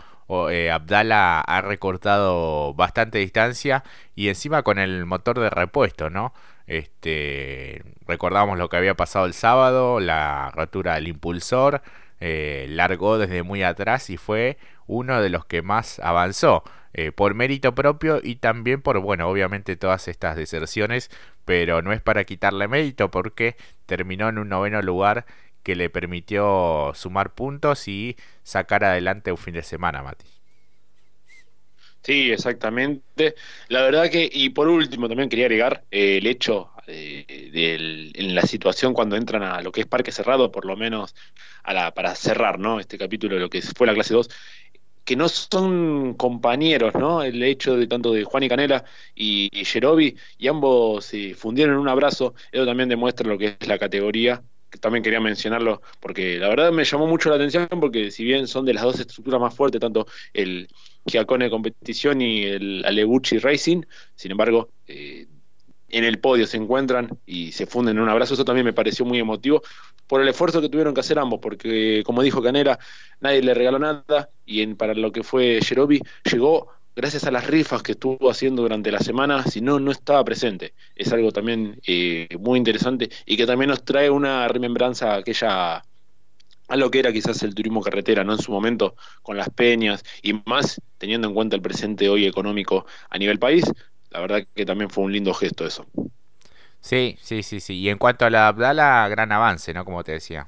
eh, 0.50 0.70
Abdala 0.70 1.40
ha 1.40 1.60
recortado 1.62 2.74
bastante 2.74 3.18
distancia 3.18 3.84
y 4.14 4.28
encima 4.28 4.62
con 4.62 4.78
el 4.78 5.06
motor 5.06 5.38
de 5.40 5.50
repuesto, 5.50 6.10
¿no? 6.10 6.34
Este, 6.66 7.82
recordamos 8.06 8.58
lo 8.58 8.68
que 8.70 8.76
había 8.78 8.94
pasado 8.94 9.26
el 9.26 9.34
sábado, 9.34 10.00
la 10.00 10.50
rotura 10.54 10.94
del 10.94 11.08
impulsor 11.08 11.82
eh, 12.26 12.64
largó 12.70 13.18
desde 13.18 13.42
muy 13.42 13.62
atrás 13.62 14.08
y 14.08 14.16
fue 14.16 14.56
uno 14.86 15.20
de 15.20 15.28
los 15.28 15.44
que 15.44 15.60
más 15.60 15.98
avanzó. 15.98 16.64
Eh, 16.94 17.12
por 17.12 17.34
mérito 17.34 17.74
propio 17.74 18.20
y 18.22 18.36
también 18.36 18.80
por, 18.80 18.98
bueno, 19.00 19.28
obviamente 19.28 19.76
todas 19.76 20.08
estas 20.08 20.34
deserciones, 20.34 21.10
pero 21.44 21.82
no 21.82 21.92
es 21.92 22.00
para 22.00 22.24
quitarle 22.24 22.66
mérito 22.66 23.10
porque 23.10 23.56
terminó 23.84 24.30
en 24.30 24.38
un 24.38 24.48
noveno 24.48 24.80
lugar 24.80 25.26
que 25.62 25.76
le 25.76 25.90
permitió 25.90 26.92
sumar 26.94 27.34
puntos 27.34 27.88
y 27.88 28.16
sacar 28.42 28.84
adelante 28.84 29.30
un 29.30 29.38
fin 29.38 29.52
de 29.52 29.62
semana, 29.62 30.02
Mati. 30.02 30.33
Sí, 32.04 32.30
exactamente. 32.30 33.34
La 33.68 33.80
verdad 33.82 34.10
que, 34.10 34.28
y 34.30 34.50
por 34.50 34.68
último, 34.68 35.08
también 35.08 35.30
quería 35.30 35.46
agregar 35.46 35.86
eh, 35.90 36.18
el 36.18 36.26
hecho 36.26 36.72
eh, 36.86 37.24
en 38.14 38.34
la 38.34 38.42
situación 38.42 38.92
cuando 38.92 39.16
entran 39.16 39.42
a 39.42 39.62
lo 39.62 39.72
que 39.72 39.80
es 39.80 39.86
parque 39.86 40.12
cerrado, 40.12 40.52
por 40.52 40.66
lo 40.66 40.76
menos 40.76 41.14
a 41.62 41.72
la, 41.72 41.94
para 41.94 42.14
cerrar 42.14 42.58
¿no? 42.58 42.78
este 42.78 42.98
capítulo 42.98 43.38
lo 43.38 43.48
que 43.48 43.62
fue 43.62 43.86
la 43.86 43.94
clase 43.94 44.12
2, 44.12 44.28
que 45.04 45.16
no 45.16 45.28
son 45.30 46.14
compañeros, 46.14 46.94
¿no? 46.94 47.22
El 47.22 47.42
hecho 47.42 47.76
de 47.76 47.86
tanto 47.86 48.12
de 48.12 48.24
Juan 48.24 48.42
y 48.44 48.48
Canela 48.50 48.84
y, 49.14 49.48
y 49.52 49.64
y 50.38 50.48
ambos 50.48 51.06
se 51.06 51.34
fundieron 51.34 51.74
en 51.74 51.80
un 51.80 51.88
abrazo, 51.88 52.34
eso 52.52 52.66
también 52.66 52.88
demuestra 52.90 53.26
lo 53.28 53.38
que 53.38 53.56
es 53.60 53.68
la 53.68 53.78
categoría 53.78 54.42
también 54.78 55.02
quería 55.02 55.20
mencionarlo 55.20 55.82
porque 56.00 56.38
la 56.38 56.48
verdad 56.48 56.72
me 56.72 56.84
llamó 56.84 57.06
mucho 57.06 57.30
la 57.30 57.36
atención 57.36 57.68
porque 57.80 58.10
si 58.10 58.24
bien 58.24 58.46
son 58.46 58.64
de 58.64 58.74
las 58.74 58.84
dos 58.84 59.00
estructuras 59.00 59.40
más 59.40 59.54
fuertes, 59.54 59.80
tanto 59.80 60.06
el 60.32 60.68
Giacone 61.06 61.50
Competición 61.50 62.20
y 62.20 62.44
el 62.44 62.84
Aleguchi 62.84 63.38
Racing, 63.38 63.82
sin 64.14 64.30
embargo, 64.30 64.70
eh, 64.86 65.26
en 65.88 66.04
el 66.04 66.18
podio 66.18 66.46
se 66.46 66.56
encuentran 66.56 67.18
y 67.24 67.52
se 67.52 67.66
funden 67.66 67.96
en 67.96 68.02
un 68.02 68.08
abrazo, 68.08 68.34
eso 68.34 68.44
también 68.44 68.64
me 68.64 68.72
pareció 68.72 69.04
muy 69.04 69.18
emotivo 69.18 69.62
por 70.06 70.20
el 70.20 70.28
esfuerzo 70.28 70.60
que 70.60 70.68
tuvieron 70.68 70.92
que 70.92 71.00
hacer 71.00 71.18
ambos, 71.18 71.40
porque 71.40 72.02
como 72.04 72.22
dijo 72.22 72.42
Canera, 72.42 72.78
nadie 73.20 73.42
le 73.42 73.54
regaló 73.54 73.78
nada 73.78 74.30
y 74.44 74.62
en, 74.62 74.76
para 74.76 74.94
lo 74.94 75.12
que 75.12 75.22
fue 75.22 75.60
Jerobi 75.62 76.00
llegó 76.30 76.68
gracias 76.96 77.24
a 77.24 77.30
las 77.30 77.46
rifas 77.46 77.82
que 77.82 77.92
estuvo 77.92 78.30
haciendo 78.30 78.62
durante 78.62 78.90
la 78.92 79.00
semana, 79.00 79.42
si 79.44 79.60
no, 79.60 79.80
no 79.80 79.90
estaba 79.90 80.24
presente. 80.24 80.74
Es 80.94 81.12
algo 81.12 81.32
también 81.32 81.80
eh, 81.86 82.28
muy 82.38 82.58
interesante 82.58 83.10
y 83.26 83.36
que 83.36 83.46
también 83.46 83.70
nos 83.70 83.84
trae 83.84 84.10
una 84.10 84.48
remembranza 84.48 85.14
a 85.14 85.16
aquella 85.18 85.84
a 86.68 86.76
lo 86.76 86.90
que 86.90 86.98
era 86.98 87.12
quizás 87.12 87.42
el 87.42 87.54
turismo 87.54 87.82
carretera, 87.82 88.24
¿no? 88.24 88.32
En 88.32 88.38
su 88.38 88.50
momento, 88.50 88.96
con 89.22 89.36
las 89.36 89.50
peñas 89.50 90.02
y 90.22 90.34
más 90.46 90.80
teniendo 90.98 91.28
en 91.28 91.34
cuenta 91.34 91.56
el 91.56 91.62
presente 91.62 92.08
hoy 92.08 92.26
económico 92.26 92.86
a 93.10 93.18
nivel 93.18 93.38
país, 93.38 93.64
la 94.10 94.20
verdad 94.20 94.46
que 94.54 94.64
también 94.64 94.90
fue 94.90 95.04
un 95.04 95.12
lindo 95.12 95.34
gesto 95.34 95.66
eso. 95.66 95.86
Sí, 96.80 97.16
sí, 97.20 97.42
sí, 97.42 97.60
sí. 97.60 97.78
Y 97.80 97.88
en 97.88 97.98
cuanto 97.98 98.24
a 98.26 98.30
la 98.30 98.48
Abdala, 98.48 99.08
gran 99.08 99.32
avance, 99.32 99.72
¿no? 99.74 99.84
Como 99.84 100.04
te 100.04 100.12
decía. 100.12 100.46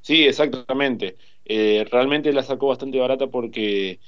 Sí, 0.00 0.24
exactamente. 0.24 1.16
Eh, 1.50 1.86
realmente 1.90 2.30
la 2.32 2.42
sacó 2.42 2.68
bastante 2.68 2.98
barata 2.98 3.28
porque 3.28 4.00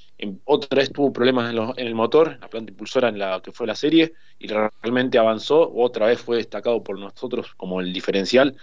otra 0.44 0.76
vez 0.76 0.92
tuvo 0.92 1.11
problemas 1.11 1.50
en, 1.50 1.87
el 1.87 1.94
motor, 1.94 2.38
la 2.38 2.50
planta 2.50 2.70
impulsora 2.70 3.09
en 3.09 3.18
la 3.18 3.40
que 3.42 3.50
fue 3.50 3.66
la 3.66 3.75
serie, 3.75 4.12
y 4.38 4.47
realmente 4.47 5.18
avanzó, 5.18 5.73
otra 5.75 6.06
vez 6.06 6.20
fue 6.20 6.37
destacado 6.37 6.82
por 6.85 6.99
nosotros 6.99 7.54
como 7.56 7.80
el 7.80 7.94
diferencial, 7.94 8.56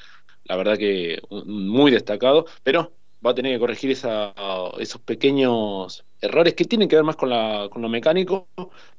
la 0.44 0.56
verdad 0.58 0.78
que 0.78 1.20
muy 1.46 1.90
destacado, 1.92 2.46
pero 2.62 2.94
va 3.26 3.32
a 3.32 3.36
tener 3.36 3.54
que 3.54 3.60
corregir 3.60 3.92
esos 3.92 5.02
pequeños 5.06 6.06
errores 6.22 6.54
que 6.54 6.66
tienen 6.66 6.88
que 6.88 6.96
ver 6.96 7.06
más 7.06 7.16
con, 7.16 7.30
la, 7.30 7.68
con 7.72 7.82
lo 7.82 7.90
mecánico, 7.90 8.50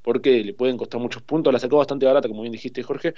porque 0.03 0.43
le 0.45 0.55
pueden 0.55 0.77
costar 0.77 1.01
muchos 1.01 1.23
puntos. 1.23 1.53
La 1.53 1.59
sacó 1.59 1.79
bastante 1.79 2.07
barata, 2.07 2.29
como 2.29 2.43
bien 2.43 2.53
dijiste, 2.53 2.83
Jorge. 2.83 3.15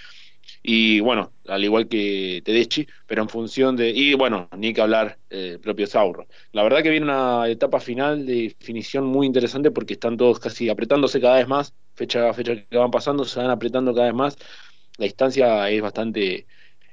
Y 0.63 1.01
bueno, 1.01 1.33
al 1.47 1.65
igual 1.65 1.89
que 1.89 2.43
Tedeschi, 2.45 2.87
pero 3.07 3.23
en 3.23 3.29
función 3.29 3.77
de. 3.77 3.91
Y 3.91 4.15
bueno, 4.15 4.49
ni 4.57 4.73
que 4.73 4.81
hablar 4.81 5.19
el 5.31 5.55
eh, 5.55 5.59
propio 5.59 5.87
Sauro. 5.87 6.27
La 6.53 6.63
verdad 6.63 6.83
que 6.83 6.91
viene 6.91 7.05
una 7.05 7.49
etapa 7.49 7.81
final 7.81 8.27
de 8.27 8.55
definición 8.59 9.05
muy 9.07 9.27
interesante 9.27 9.71
porque 9.71 9.95
están 9.95 10.17
todos 10.17 10.39
casi 10.39 10.69
apretándose 10.69 11.21
cada 11.21 11.37
vez 11.37 11.49
más, 11.49 11.75
fecha 11.95 12.29
a 12.31 12.35
fecha 12.35 12.55
que 12.65 12.77
van 12.77 12.91
pasando, 12.91 13.25
se 13.25 13.41
van 13.41 13.51
apretando 13.51 13.95
cada 13.95 14.07
vez 14.07 14.15
más. 14.15 14.37
La 14.99 15.05
distancia 15.05 15.71
es 15.71 15.81
bastante 15.81 16.47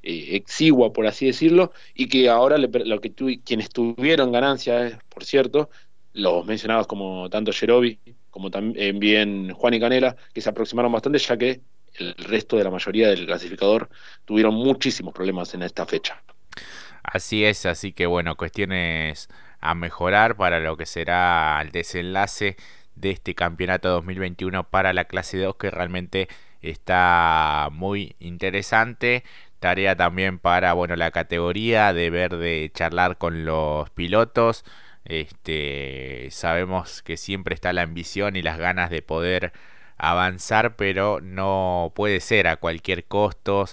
eh, 0.04 0.36
exigua, 0.36 0.94
por 0.94 1.08
así 1.08 1.26
decirlo, 1.26 1.72
y 1.94 2.08
que 2.08 2.30
ahora 2.30 2.58
lo 2.58 3.02
que 3.02 3.14
quienes 3.44 3.70
tuvieron 3.70 4.32
ganancias, 4.32 5.00
por 5.10 5.24
cierto, 5.24 5.70
los 6.14 6.46
mencionados 6.46 6.88
como 6.88 7.30
tanto 7.30 7.52
Jerobi 7.52 8.00
como 8.38 8.52
también 8.52 9.52
Juan 9.52 9.74
y 9.74 9.80
Canela, 9.80 10.16
que 10.32 10.42
se 10.42 10.50
aproximaron 10.50 10.92
bastante, 10.92 11.18
ya 11.18 11.36
que 11.38 11.62
el 11.96 12.14
resto 12.14 12.56
de 12.56 12.64
la 12.64 12.70
mayoría 12.70 13.08
del 13.08 13.26
clasificador 13.26 13.90
tuvieron 14.26 14.54
muchísimos 14.54 15.12
problemas 15.12 15.56
en 15.56 15.64
esta 15.64 15.88
fecha. 15.88 16.22
Así 17.02 17.46
es, 17.46 17.66
así 17.66 17.94
que 17.94 18.06
bueno, 18.06 18.36
cuestiones 18.36 19.28
a 19.60 19.74
mejorar 19.74 20.38
para 20.38 20.60
lo 20.60 20.78
que 20.78 20.86
será 20.86 21.60
el 21.64 21.72
desenlace 21.72 22.58
de 22.94 23.10
este 23.10 23.34
campeonato 23.34 23.90
2021 23.90 24.70
para 24.70 24.94
la 24.94 25.06
clase 25.06 25.40
2 25.40 25.56
que 25.56 25.72
realmente 25.72 26.28
está 26.62 27.70
muy 27.72 28.16
interesante 28.20 29.24
tarea 29.60 29.96
también 29.96 30.40
para 30.40 30.74
bueno 30.74 30.96
la 30.96 31.12
categoría 31.12 31.94
de 31.94 32.10
ver 32.10 32.38
de 32.38 32.72
charlar 32.74 33.18
con 33.18 33.46
los 33.46 33.90
pilotos. 33.92 34.64
Este 35.06 36.28
sabemos 36.32 37.02
que 37.02 37.18
siempre 37.18 37.56
está 37.56 37.74
la 37.74 37.84
ambición 37.84 38.36
y 38.36 38.42
las 38.42 38.58
ganas 38.58 38.90
de 38.90 39.02
poder 39.02 39.54
avanzar 39.98 40.76
pero 40.76 41.22
no 41.22 41.92
puede 41.96 42.20
ser 42.20 42.48
a 42.48 42.58
cualquier 42.58 43.06
costo 43.06 43.66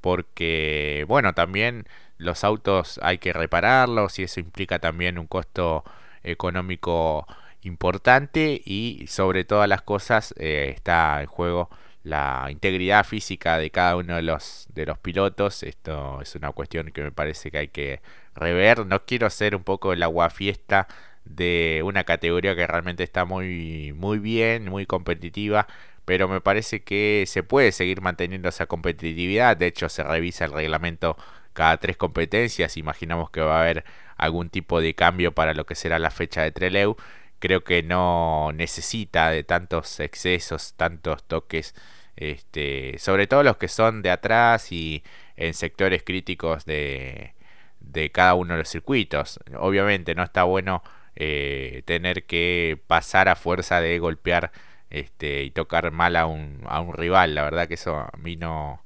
porque 0.00 1.04
bueno 1.08 1.32
también 1.34 1.86
los 2.18 2.44
autos 2.44 3.00
hay 3.02 3.18
que 3.18 3.32
repararlos 3.32 4.18
y 4.18 4.24
eso 4.24 4.40
implica 4.40 4.78
también 4.78 5.18
un 5.18 5.26
costo 5.26 5.84
económico 6.22 7.26
importante 7.62 8.60
y 8.64 9.06
sobre 9.08 9.44
todas 9.44 9.68
las 9.68 9.82
cosas 9.82 10.34
eh, 10.38 10.72
está 10.74 11.20
en 11.20 11.26
juego 11.26 11.70
la 12.02 12.48
integridad 12.50 13.04
física 13.04 13.58
de 13.58 13.70
cada 13.70 13.96
uno 13.96 14.16
de 14.16 14.22
los 14.22 14.66
de 14.74 14.86
los 14.86 14.98
pilotos. 14.98 15.62
Esto 15.62 16.20
es 16.22 16.34
una 16.34 16.52
cuestión 16.52 16.90
que 16.92 17.02
me 17.02 17.12
parece 17.12 17.50
que 17.50 17.58
hay 17.58 17.68
que 17.68 18.00
rever. 18.34 18.86
No 18.86 19.04
quiero 19.04 19.28
ser 19.30 19.56
un 19.56 19.64
poco 19.64 19.92
el 19.92 20.02
aguafiesta 20.02 20.88
de 21.24 21.82
una 21.84 22.04
categoría 22.04 22.56
que 22.56 22.66
realmente 22.66 23.04
está 23.04 23.24
muy 23.24 23.92
muy 23.94 24.18
bien 24.18 24.70
muy 24.70 24.86
competitiva 24.86 25.66
pero 26.04 26.26
me 26.28 26.40
parece 26.40 26.82
que 26.82 27.24
se 27.28 27.42
puede 27.44 27.72
seguir 27.72 28.00
manteniendo 28.00 28.48
esa 28.48 28.66
competitividad. 28.66 29.56
De 29.56 29.66
hecho 29.68 29.88
se 29.88 30.02
revisa 30.02 30.44
el 30.44 30.52
reglamento 30.52 31.16
cada 31.52 31.76
tres 31.76 31.96
competencias. 31.96 32.76
Imaginamos 32.76 33.30
que 33.30 33.40
va 33.40 33.58
a 33.58 33.62
haber 33.62 33.84
algún 34.16 34.50
tipo 34.50 34.80
de 34.80 34.94
cambio 34.94 35.32
para 35.32 35.54
lo 35.54 35.66
que 35.66 35.74
será 35.76 35.98
la 36.00 36.10
fecha 36.10 36.42
de 36.42 36.52
Treleu 36.52 36.96
creo 37.40 37.64
que 37.64 37.82
no 37.82 38.52
necesita 38.54 39.30
de 39.30 39.44
tantos 39.44 40.00
excesos, 40.00 40.74
tantos 40.76 41.24
toques, 41.24 41.74
este, 42.16 42.96
sobre 42.98 43.26
todo 43.26 43.42
los 43.42 43.56
que 43.56 43.68
son 43.68 44.02
de 44.02 44.10
atrás 44.10 44.72
y 44.72 45.02
en 45.36 45.54
sectores 45.54 46.02
críticos 46.04 46.64
de, 46.66 47.34
de 47.80 48.10
cada 48.12 48.34
uno 48.34 48.54
de 48.54 48.60
los 48.60 48.68
circuitos. 48.68 49.40
Obviamente 49.58 50.14
no 50.14 50.22
está 50.22 50.44
bueno 50.44 50.82
eh, 51.16 51.82
tener 51.86 52.24
que 52.24 52.80
pasar 52.86 53.28
a 53.28 53.36
fuerza 53.36 53.80
de 53.80 53.98
golpear 53.98 54.52
este, 54.90 55.42
y 55.44 55.50
tocar 55.50 55.90
mal 55.92 56.16
a 56.16 56.26
un, 56.26 56.62
a 56.66 56.80
un 56.80 56.94
rival. 56.94 57.34
La 57.34 57.42
verdad 57.42 57.68
que 57.68 57.74
eso 57.74 57.96
a 57.96 58.12
mí 58.18 58.36
no, 58.36 58.82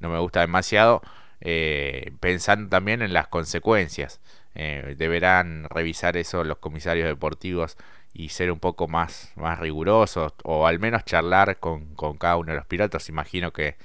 no 0.00 0.08
me 0.10 0.18
gusta 0.18 0.40
demasiado. 0.40 1.02
Eh, 1.40 2.12
pensando 2.20 2.68
también 2.70 3.02
en 3.02 3.12
las 3.12 3.28
consecuencias. 3.28 4.20
Eh, 4.54 4.94
deberán 4.96 5.66
revisar 5.70 6.16
eso 6.16 6.44
los 6.44 6.58
comisarios 6.58 7.08
deportivos 7.08 7.76
y 8.12 8.28
ser 8.28 8.52
un 8.52 8.60
poco 8.60 8.86
más, 8.88 9.32
más 9.36 9.58
rigurosos 9.58 10.32
o 10.44 10.66
al 10.66 10.78
menos 10.78 11.04
charlar 11.04 11.58
con, 11.58 11.94
con 11.96 12.16
cada 12.18 12.36
uno 12.36 12.52
de 12.52 12.58
los 12.58 12.66
pilotos. 12.66 13.08
Imagino 13.08 13.52
que, 13.52 13.76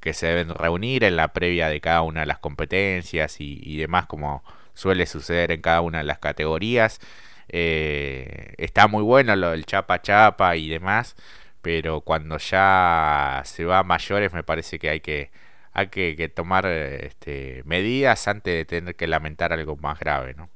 que, 0.00 0.12
se 0.14 0.26
deben 0.26 0.50
reunir 0.54 1.04
en 1.04 1.16
la 1.16 1.28
previa 1.32 1.68
de 1.68 1.80
cada 1.80 2.02
una 2.02 2.20
de 2.20 2.26
las 2.26 2.38
competencias 2.38 3.40
y, 3.40 3.60
y 3.62 3.78
demás 3.78 4.06
como 4.06 4.44
suele 4.74 5.06
suceder 5.06 5.52
en 5.52 5.62
cada 5.62 5.80
una 5.82 5.98
de 5.98 6.04
las 6.04 6.18
categorías. 6.18 7.00
Eh, 7.48 8.54
está 8.58 8.86
muy 8.88 9.02
bueno 9.02 9.34
lo 9.36 9.50
del 9.50 9.66
chapa 9.66 10.02
chapa 10.02 10.56
y 10.56 10.68
demás, 10.68 11.16
pero 11.62 12.00
cuando 12.02 12.38
ya 12.38 13.42
se 13.44 13.64
va 13.64 13.80
a 13.80 13.82
mayores 13.82 14.32
me 14.32 14.42
parece 14.44 14.78
que 14.78 14.90
hay 14.90 15.00
que 15.00 15.30
hay 15.72 15.88
que, 15.88 16.28
tomar 16.28 16.66
este, 16.66 17.62
medidas 17.64 18.28
antes 18.28 18.54
de 18.54 18.64
tener 18.64 18.96
que 18.96 19.06
lamentar 19.06 19.52
algo 19.52 19.76
más 19.76 19.98
grave, 19.98 20.34
¿no? 20.34 20.50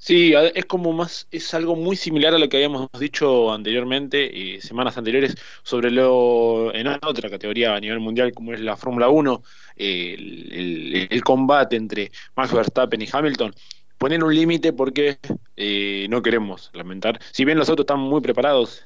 Sí, 0.00 0.32
es 0.54 0.64
como 0.66 0.92
más, 0.92 1.26
es 1.32 1.52
algo 1.54 1.74
muy 1.74 1.96
similar 1.96 2.32
a 2.32 2.38
lo 2.38 2.48
que 2.48 2.58
habíamos 2.58 2.88
dicho 3.00 3.52
anteriormente, 3.52 4.24
y 4.24 4.60
semanas 4.60 4.96
anteriores, 4.96 5.34
sobre 5.64 5.90
lo 5.90 6.72
en 6.72 6.86
otra 6.86 7.28
categoría 7.28 7.74
a 7.74 7.80
nivel 7.80 7.98
mundial 7.98 8.32
como 8.32 8.54
es 8.54 8.60
la 8.60 8.76
Fórmula 8.76 9.08
1, 9.08 9.42
el, 9.76 11.20
combate 11.24 11.74
entre 11.76 12.12
Max 12.36 12.52
Verstappen 12.52 13.02
y 13.02 13.08
Hamilton. 13.10 13.52
Poner 13.98 14.22
un 14.22 14.34
límite 14.34 14.72
porque 14.72 15.18
eh, 15.56 16.06
no 16.08 16.22
queremos 16.22 16.70
lamentar. 16.72 17.20
Si 17.32 17.44
bien 17.44 17.58
los 17.58 17.68
autos 17.68 17.82
están 17.82 17.98
muy 17.98 18.20
preparados, 18.20 18.82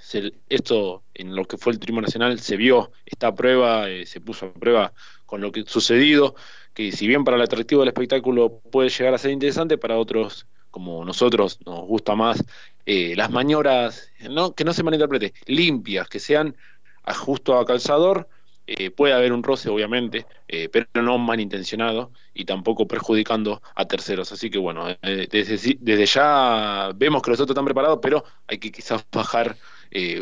esto 0.48 1.02
en 1.14 1.36
lo 1.36 1.44
que 1.44 1.58
fue 1.58 1.72
el 1.72 1.78
Trimo 1.78 2.00
Nacional 2.00 2.40
se 2.40 2.56
vio 2.56 2.92
esta 3.04 3.34
prueba, 3.34 3.90
eh, 3.90 4.06
se 4.06 4.20
puso 4.20 4.46
a 4.46 4.52
prueba 4.54 4.92
con 5.26 5.42
lo 5.42 5.52
que 5.52 5.64
sucedido, 5.66 6.34
que 6.74 6.92
si 6.92 7.06
bien 7.06 7.24
para 7.24 7.36
el 7.36 7.42
atractivo 7.42 7.82
del 7.82 7.88
espectáculo 7.88 8.60
puede 8.70 8.88
llegar 8.88 9.12
a 9.14 9.18
ser 9.18 9.30
interesante, 9.30 9.78
para 9.78 9.98
otros 9.98 10.46
como 10.70 11.04
nosotros 11.04 11.58
nos 11.66 11.86
gusta 11.86 12.16
más, 12.16 12.42
eh, 12.86 13.14
las 13.14 13.30
maniobras, 13.30 14.10
no, 14.30 14.54
que 14.54 14.64
no 14.64 14.72
se 14.72 14.82
malinterprete, 14.82 15.34
limpias, 15.46 16.08
que 16.08 16.18
sean 16.18 16.56
a 17.04 17.14
justo 17.14 17.58
a 17.58 17.66
calzador, 17.66 18.28
eh, 18.66 18.90
puede 18.90 19.12
haber 19.12 19.32
un 19.32 19.42
roce 19.42 19.68
obviamente, 19.68 20.26
eh, 20.48 20.68
pero 20.70 20.86
no 21.02 21.18
malintencionado 21.18 22.12
y 22.32 22.44
tampoco 22.44 22.86
perjudicando 22.86 23.62
a 23.74 23.86
terceros. 23.86 24.32
Así 24.32 24.50
que 24.50 24.58
bueno, 24.58 24.86
desde, 25.02 25.76
desde, 25.80 26.06
ya 26.06 26.90
vemos 26.94 27.22
que 27.22 27.30
los 27.30 27.40
otros 27.40 27.54
están 27.54 27.64
preparados, 27.64 27.98
pero 28.00 28.24
hay 28.46 28.58
que 28.58 28.70
quizás 28.70 29.04
bajar 29.12 29.56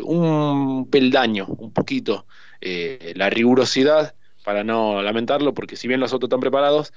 un 0.03 0.89
peldaño, 0.91 1.45
un 1.45 1.71
poquito, 1.71 2.25
la 2.59 3.29
rigurosidad 3.29 4.15
para 4.43 4.65
no 4.65 5.01
lamentarlo, 5.01 5.53
porque 5.53 5.77
si 5.77 5.87
bien 5.87 6.01
los 6.01 6.11
otros 6.11 6.27
están 6.27 6.41
preparados, 6.41 6.91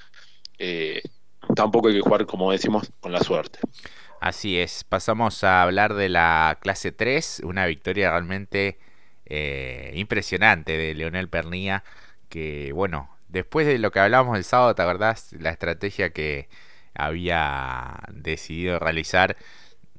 tampoco 1.55 1.87
hay 1.87 1.95
que 1.95 2.01
jugar, 2.01 2.27
como 2.27 2.51
decimos, 2.51 2.91
con 2.99 3.13
la 3.13 3.21
suerte. 3.21 3.61
Así 4.25 4.59
es, 4.59 4.85
pasamos 4.85 5.45
a 5.45 5.63
hablar 5.63 5.93
de 5.93 6.09
la 6.09 6.59
clase 6.61 6.93
3, 6.93 7.43
una 7.45 7.67
victoria 7.67 8.11
realmente 8.11 8.79
eh, 9.27 9.93
impresionante 9.95 10.77
de 10.77 10.95
Leonel 10.95 11.29
Pernilla, 11.29 11.85
que 12.29 12.73
bueno, 12.73 13.11
después 13.29 13.67
de 13.67 13.79
lo 13.79 13.91
que 13.93 14.01
hablábamos 14.01 14.37
el 14.39 14.45
sábado, 14.45 14.75
¿te? 14.75 15.35
La 15.39 15.51
estrategia 15.51 16.11
que 16.11 16.49
había 16.95 18.01
decidido 18.13 18.79
realizar 18.79 19.37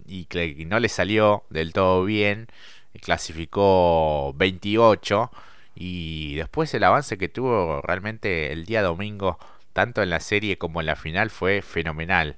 y 0.06 0.26
que 0.26 0.66
no 0.66 0.80
le 0.80 0.90
salió 0.90 1.44
del 1.50 1.74
todo 1.74 2.06
bien, 2.06 2.48
clasificó 3.02 4.34
28 4.36 5.32
y 5.76 6.36
después 6.36 6.74
el 6.74 6.84
avance 6.84 7.18
que 7.18 7.30
tuvo 7.30 7.82
realmente 7.82 8.52
el 8.54 8.66
día 8.66 8.82
domingo 8.82 9.38
tanto 9.74 10.02
en 10.02 10.10
la 10.10 10.22
serie 10.22 10.58
como 10.58 10.80
en 10.80 10.88
la 10.88 10.96
final, 10.96 11.30
fue 11.30 11.62
fenomenal. 11.62 12.38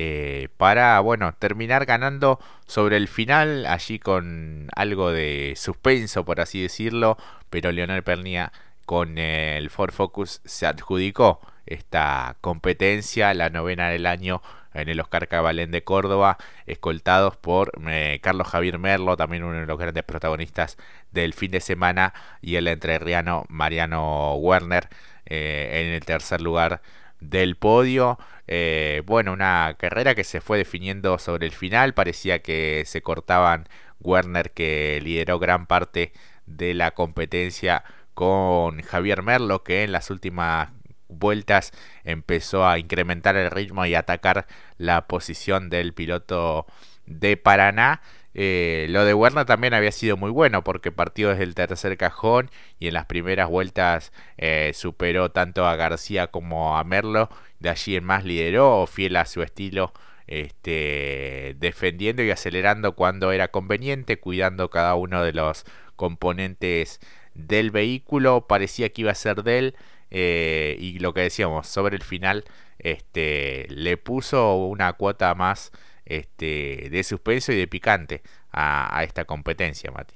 Eh, 0.00 0.46
para, 0.58 1.00
bueno, 1.00 1.34
terminar 1.40 1.84
ganando 1.84 2.38
sobre 2.66 2.96
el 2.96 3.08
final, 3.08 3.66
allí 3.66 3.98
con 3.98 4.68
algo 4.76 5.10
de 5.10 5.54
suspenso, 5.56 6.24
por 6.24 6.40
así 6.40 6.62
decirlo, 6.62 7.16
pero 7.50 7.72
Leonel 7.72 8.04
Pernia 8.04 8.52
con 8.86 9.18
el 9.18 9.70
Ford 9.70 9.90
Focus 9.90 10.40
se 10.44 10.66
adjudicó 10.66 11.40
esta 11.66 12.36
competencia, 12.40 13.34
la 13.34 13.50
novena 13.50 13.88
del 13.88 14.06
año 14.06 14.40
en 14.72 14.88
el 14.88 15.00
Oscar 15.00 15.26
Cabalén 15.26 15.72
de 15.72 15.82
Córdoba, 15.82 16.38
escoltados 16.66 17.36
por 17.36 17.72
eh, 17.88 18.20
Carlos 18.22 18.46
Javier 18.46 18.78
Merlo, 18.78 19.16
también 19.16 19.42
uno 19.42 19.58
de 19.58 19.66
los 19.66 19.78
grandes 19.80 20.04
protagonistas 20.04 20.76
del 21.10 21.34
fin 21.34 21.50
de 21.50 21.60
semana, 21.60 22.14
y 22.40 22.54
el 22.54 22.68
entrerriano 22.68 23.46
Mariano 23.48 24.36
Werner. 24.36 24.88
Eh, 25.30 25.82
en 25.84 25.92
el 25.92 26.04
tercer 26.06 26.40
lugar 26.40 26.80
del 27.20 27.56
podio. 27.56 28.18
Eh, 28.46 29.02
bueno, 29.06 29.32
una 29.32 29.76
carrera 29.78 30.14
que 30.14 30.24
se 30.24 30.40
fue 30.40 30.58
definiendo 30.58 31.18
sobre 31.18 31.46
el 31.46 31.52
final. 31.52 31.94
Parecía 31.94 32.40
que 32.40 32.84
se 32.86 33.02
cortaban 33.02 33.68
Werner, 34.00 34.52
que 34.52 35.00
lideró 35.02 35.38
gran 35.38 35.66
parte 35.66 36.12
de 36.46 36.74
la 36.74 36.92
competencia, 36.92 37.84
con 38.14 38.82
Javier 38.82 39.22
Merlo, 39.22 39.62
que 39.62 39.84
en 39.84 39.92
las 39.92 40.10
últimas 40.10 40.70
vueltas 41.08 41.72
empezó 42.04 42.66
a 42.66 42.78
incrementar 42.78 43.36
el 43.36 43.50
ritmo 43.50 43.86
y 43.86 43.94
atacar 43.94 44.46
la 44.76 45.06
posición 45.06 45.70
del 45.70 45.94
piloto 45.94 46.66
de 47.06 47.36
Paraná. 47.36 48.02
Eh, 48.34 48.86
lo 48.90 49.04
de 49.04 49.14
Werner 49.14 49.46
también 49.46 49.74
había 49.74 49.90
sido 49.92 50.16
muy 50.16 50.30
bueno 50.30 50.62
porque 50.62 50.92
partió 50.92 51.30
desde 51.30 51.44
el 51.44 51.54
tercer 51.54 51.96
cajón 51.96 52.50
y 52.78 52.88
en 52.88 52.94
las 52.94 53.06
primeras 53.06 53.48
vueltas 53.48 54.12
eh, 54.36 54.72
superó 54.74 55.30
tanto 55.30 55.66
a 55.66 55.76
García 55.76 56.28
como 56.28 56.76
a 56.78 56.84
Merlo. 56.84 57.30
De 57.58 57.70
allí 57.70 57.96
en 57.96 58.04
más 58.04 58.24
lideró, 58.24 58.86
fiel 58.86 59.16
a 59.16 59.24
su 59.24 59.42
estilo, 59.42 59.92
este, 60.26 61.56
defendiendo 61.58 62.22
y 62.22 62.30
acelerando 62.30 62.94
cuando 62.94 63.32
era 63.32 63.48
conveniente, 63.48 64.20
cuidando 64.20 64.70
cada 64.70 64.94
uno 64.94 65.22
de 65.24 65.32
los 65.32 65.64
componentes 65.96 67.00
del 67.34 67.70
vehículo. 67.70 68.46
Parecía 68.46 68.90
que 68.90 69.02
iba 69.02 69.12
a 69.12 69.14
ser 69.16 69.42
de 69.42 69.58
él. 69.58 69.76
Eh, 70.10 70.76
y 70.80 71.00
lo 71.00 71.12
que 71.12 71.22
decíamos 71.22 71.66
sobre 71.66 71.96
el 71.96 72.02
final, 72.02 72.44
este, 72.78 73.66
le 73.70 73.96
puso 73.96 74.54
una 74.54 74.92
cuota 74.94 75.34
más 75.34 75.72
este, 76.08 76.88
de 76.90 77.04
suspenso 77.04 77.52
y 77.52 77.56
de 77.56 77.68
picante 77.68 78.22
a, 78.50 79.04
esta 79.04 79.24
competencia, 79.24 79.90
Mati. 79.90 80.14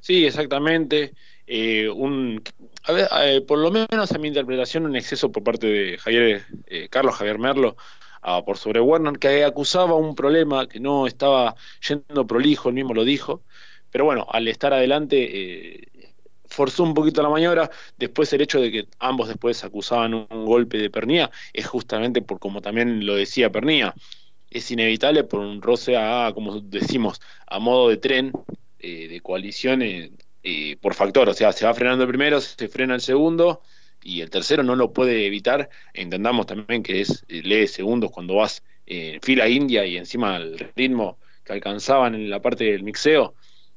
Sí, 0.00 0.26
exactamente. 0.26 1.14
Eh, 1.46 1.88
eh, 2.88 3.40
por 3.46 3.58
lo 3.58 3.70
menos 3.70 4.12
a 4.12 4.18
mi 4.18 4.28
interpretación, 4.28 4.86
un 4.86 4.96
exceso 4.96 5.30
por 5.30 5.44
parte 5.44 5.66
de 5.66 5.98
Javier, 5.98 6.44
eh, 6.66 6.88
Carlos 6.90 7.14
Javier 7.14 7.38
Merlo 7.38 7.76
por 8.46 8.56
sobre 8.56 8.80
Werner, 8.80 9.18
que 9.18 9.44
acusaba 9.44 9.94
un 9.96 10.14
problema 10.14 10.66
que 10.66 10.80
no 10.80 11.06
estaba 11.06 11.56
yendo 11.86 12.26
prolijo, 12.26 12.70
él 12.70 12.74
mismo 12.74 12.94
lo 12.94 13.04
dijo. 13.04 13.42
Pero 13.90 14.06
bueno, 14.06 14.26
al 14.30 14.48
estar 14.48 14.72
adelante, 14.72 15.88
forzó 16.46 16.82
un 16.82 16.94
poquito 16.94 17.22
la 17.22 17.28
maniobra. 17.28 17.70
Después 17.96 18.32
el 18.32 18.40
hecho 18.42 18.60
de 18.60 18.70
que 18.70 18.88
ambos 18.98 19.28
después 19.28 19.64
acusaban 19.64 20.14
un 20.14 20.44
golpe 20.44 20.78
de 20.78 20.90
Pernía 20.90 21.30
es 21.52 21.66
justamente 21.66 22.22
por 22.22 22.38
como 22.38 22.60
también 22.60 23.06
lo 23.06 23.16
decía 23.16 23.50
Pernía. 23.50 23.94
Es 24.50 24.70
inevitable 24.70 25.24
por 25.24 25.40
un 25.40 25.62
roce 25.62 25.96
a, 25.96 26.30
como 26.34 26.60
decimos, 26.60 27.20
a 27.46 27.58
modo 27.58 27.88
de 27.88 27.96
tren, 27.96 28.32
eh, 28.78 29.08
de 29.08 29.20
coalición 29.20 29.82
eh, 29.82 30.12
eh, 30.42 30.76
por 30.80 30.94
factor. 30.94 31.28
O 31.28 31.34
sea, 31.34 31.52
se 31.52 31.66
va 31.66 31.74
frenando 31.74 32.04
el 32.04 32.08
primero, 32.08 32.40
se 32.40 32.68
frena 32.68 32.94
el 32.94 33.00
segundo 33.00 33.62
y 34.02 34.20
el 34.20 34.30
tercero 34.30 34.62
no 34.62 34.76
lo 34.76 34.92
puede 34.92 35.26
evitar. 35.26 35.70
Entendamos 35.92 36.46
también 36.46 36.82
que 36.82 37.00
es 37.00 37.24
lee 37.28 37.66
segundos 37.66 38.10
cuando 38.10 38.36
vas 38.36 38.62
en 38.86 39.20
fila 39.22 39.48
india 39.48 39.86
y 39.86 39.96
encima 39.96 40.36
el 40.36 40.58
ritmo 40.76 41.18
que 41.42 41.52
alcanzaban 41.52 42.14
en 42.14 42.30
la 42.30 42.40
parte 42.40 42.64
del 42.64 42.82
mixeo 42.82 43.34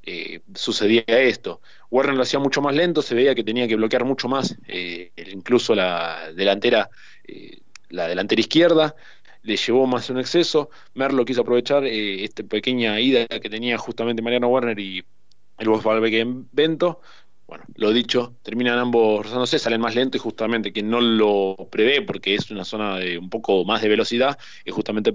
eh, 0.09 0.39
sucedía 0.55 1.03
esto. 1.05 1.61
Warner 1.89 2.15
lo 2.15 2.23
hacía 2.23 2.39
mucho 2.39 2.61
más 2.61 2.75
lento, 2.75 3.01
se 3.01 3.15
veía 3.15 3.35
que 3.35 3.43
tenía 3.43 3.67
que 3.67 3.75
bloquear 3.75 4.05
mucho 4.05 4.27
más, 4.27 4.57
eh, 4.67 5.11
incluso 5.31 5.73
la 5.75 6.31
delantera, 6.35 6.89
eh, 7.25 7.59
la 7.89 8.07
delantera 8.07 8.39
izquierda, 8.41 8.95
le 9.43 9.55
llevó 9.55 9.87
más 9.87 10.09
un 10.09 10.19
exceso. 10.19 10.69
Merlo 10.93 11.23
quiso 11.23 11.41
aprovechar 11.41 11.85
esta 11.85 12.43
pequeña 12.43 12.99
ida 12.99 13.25
que 13.27 13.49
tenía 13.49 13.77
justamente 13.77 14.21
Mariano 14.21 14.47
Warner 14.49 14.77
y 14.79 15.03
el 15.57 15.69
Volkswagen 15.69 16.49
Vento. 16.51 17.01
Bueno, 17.47 17.63
lo 17.75 17.93
dicho, 17.93 18.35
terminan 18.43 18.77
ambos 18.77 19.23
rozándose, 19.23 19.57
salen 19.57 19.79
más 19.79 19.95
lento 19.95 20.17
y 20.17 20.19
justamente 20.19 20.73
quien 20.73 20.89
no 20.89 20.99
lo 20.99 21.55
prevé 21.71 22.01
porque 22.01 22.35
es 22.35 22.51
una 22.51 22.65
zona 22.65 22.97
de 22.97 23.17
un 23.17 23.29
poco 23.29 23.63
más 23.63 23.81
de 23.81 23.87
velocidad 23.87 24.37
es 24.65 24.73
justamente. 24.73 25.13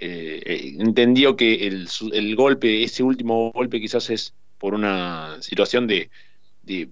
Eh, 0.00 0.42
eh, 0.46 0.76
entendió 0.78 1.36
que 1.36 1.66
el, 1.66 2.36
golpe, 2.36 2.84
ese 2.84 3.02
último 3.02 3.50
golpe 3.52 3.80
quizás 3.80 4.08
es 4.10 4.34
por 4.58 4.74
una 4.74 5.36
situación 5.40 5.86
de, 5.86 6.10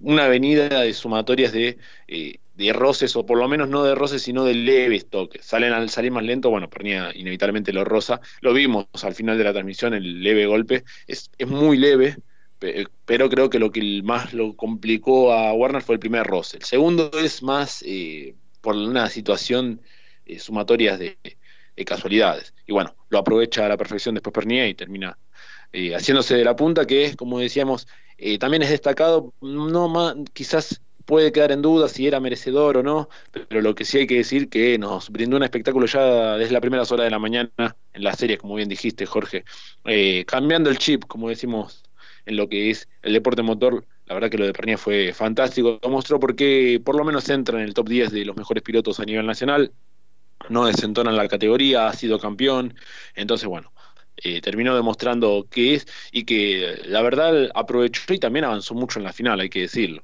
una 0.00 0.24
avenida 0.24 0.80
de 0.80 0.94
sumatorias 0.94 1.52
de, 1.52 1.78
eh, 2.08 2.38
de, 2.54 2.72
roces, 2.72 3.14
o 3.16 3.26
por 3.26 3.38
lo 3.38 3.46
menos 3.48 3.68
no 3.68 3.84
de 3.84 3.94
roces, 3.94 4.22
sino 4.22 4.44
de 4.44 4.54
leves 4.54 5.06
toques. 5.08 5.44
Salen 5.44 5.72
al 5.72 5.90
salir 5.90 6.12
más 6.12 6.24
lento, 6.24 6.50
bueno, 6.50 6.70
Pernía 6.70 7.12
inevitablemente 7.14 7.72
lo 7.72 7.84
rosa. 7.84 8.20
Lo 8.40 8.54
vimos 8.54 8.86
al 9.02 9.14
final 9.14 9.36
de 9.36 9.44
la 9.44 9.52
transmisión, 9.52 9.92
el 9.94 10.22
leve 10.22 10.46
golpe. 10.46 10.84
Es, 11.06 11.30
muy 11.46 11.76
leve, 11.76 12.16
pero 13.04 13.28
creo 13.28 13.50
que 13.50 13.58
lo 13.58 13.70
que 13.70 14.00
más 14.02 14.32
lo 14.32 14.56
complicó 14.56 15.32
a 15.32 15.52
Warner 15.52 15.82
fue 15.82 15.96
el 15.96 16.00
primer 16.00 16.26
roce. 16.26 16.56
El 16.56 16.64
segundo 16.64 17.10
es 17.12 17.42
más 17.42 17.84
por 18.62 18.76
una 18.76 19.10
situación 19.10 19.82
sumatorias 20.38 20.98
de 20.98 21.18
casualidades. 21.84 22.54
Y 22.66 22.72
bueno, 22.72 22.96
lo 23.10 23.18
aprovecha 23.18 23.66
a 23.66 23.68
la 23.68 23.76
perfección 23.76 24.14
después 24.14 24.32
Pernier 24.32 24.68
y 24.68 24.74
termina 24.74 25.16
haciéndose 25.72 26.36
de 26.36 26.44
la 26.44 26.56
punta, 26.56 26.86
que 26.86 27.04
es, 27.04 27.16
como 27.16 27.38
decíamos, 27.38 27.86
también 28.40 28.62
es 28.62 28.70
destacado, 28.70 29.34
no 29.40 29.88
más, 29.88 30.14
quizás 30.32 30.80
puede 31.06 31.32
quedar 31.32 31.52
en 31.52 31.62
duda 31.62 31.88
si 31.88 32.06
era 32.06 32.20
merecedor 32.20 32.76
o 32.78 32.82
no, 32.82 33.08
pero 33.48 33.62
lo 33.62 33.74
que 33.74 33.84
sí 33.84 33.98
hay 33.98 34.06
que 34.06 34.16
decir 34.16 34.48
que 34.50 34.76
nos 34.76 35.08
brindó 35.08 35.36
un 35.36 35.44
espectáculo 35.44 35.86
ya 35.86 36.36
desde 36.36 36.52
las 36.52 36.60
primeras 36.60 36.90
horas 36.92 37.04
de 37.04 37.10
la 37.10 37.18
mañana 37.18 37.50
en 37.92 38.04
la 38.04 38.12
serie, 38.12 38.36
como 38.36 38.56
bien 38.56 38.68
dijiste, 38.68 39.06
Jorge, 39.06 39.44
eh, 39.84 40.24
cambiando 40.26 40.68
el 40.68 40.78
chip, 40.78 41.04
como 41.04 41.28
decimos, 41.28 41.84
en 42.26 42.36
lo 42.36 42.48
que 42.48 42.70
es 42.70 42.88
el 43.02 43.12
deporte 43.12 43.42
motor. 43.42 43.86
La 44.06 44.14
verdad 44.14 44.30
que 44.30 44.38
lo 44.38 44.46
de 44.46 44.52
Pernia 44.52 44.76
fue 44.76 45.12
fantástico. 45.12 45.80
Mostró 45.88 46.20
por 46.20 46.36
qué 46.36 46.80
por 46.84 46.96
lo 46.96 47.04
menos 47.04 47.28
entra 47.28 47.58
en 47.58 47.64
el 47.64 47.74
top 47.74 47.88
10 47.88 48.12
de 48.12 48.24
los 48.24 48.36
mejores 48.36 48.62
pilotos 48.62 49.00
a 49.00 49.04
nivel 49.04 49.26
nacional. 49.26 49.72
No 50.48 50.66
desentona 50.66 51.10
en 51.10 51.16
la 51.16 51.28
categoría, 51.28 51.88
ha 51.88 51.92
sido 51.92 52.18
campeón. 52.18 52.74
Entonces, 53.14 53.48
bueno, 53.48 53.72
eh, 54.18 54.40
terminó 54.40 54.74
demostrando 54.74 55.46
que 55.50 55.74
es 55.74 55.86
y 56.12 56.24
que 56.24 56.80
la 56.86 57.02
verdad 57.02 57.50
aprovechó 57.54 58.14
y 58.14 58.18
también 58.18 58.44
avanzó 58.44 58.74
mucho 58.74 58.98
en 58.98 59.04
la 59.04 59.12
final, 59.12 59.40
hay 59.40 59.48
que 59.48 59.60
decirlo. 59.60 60.02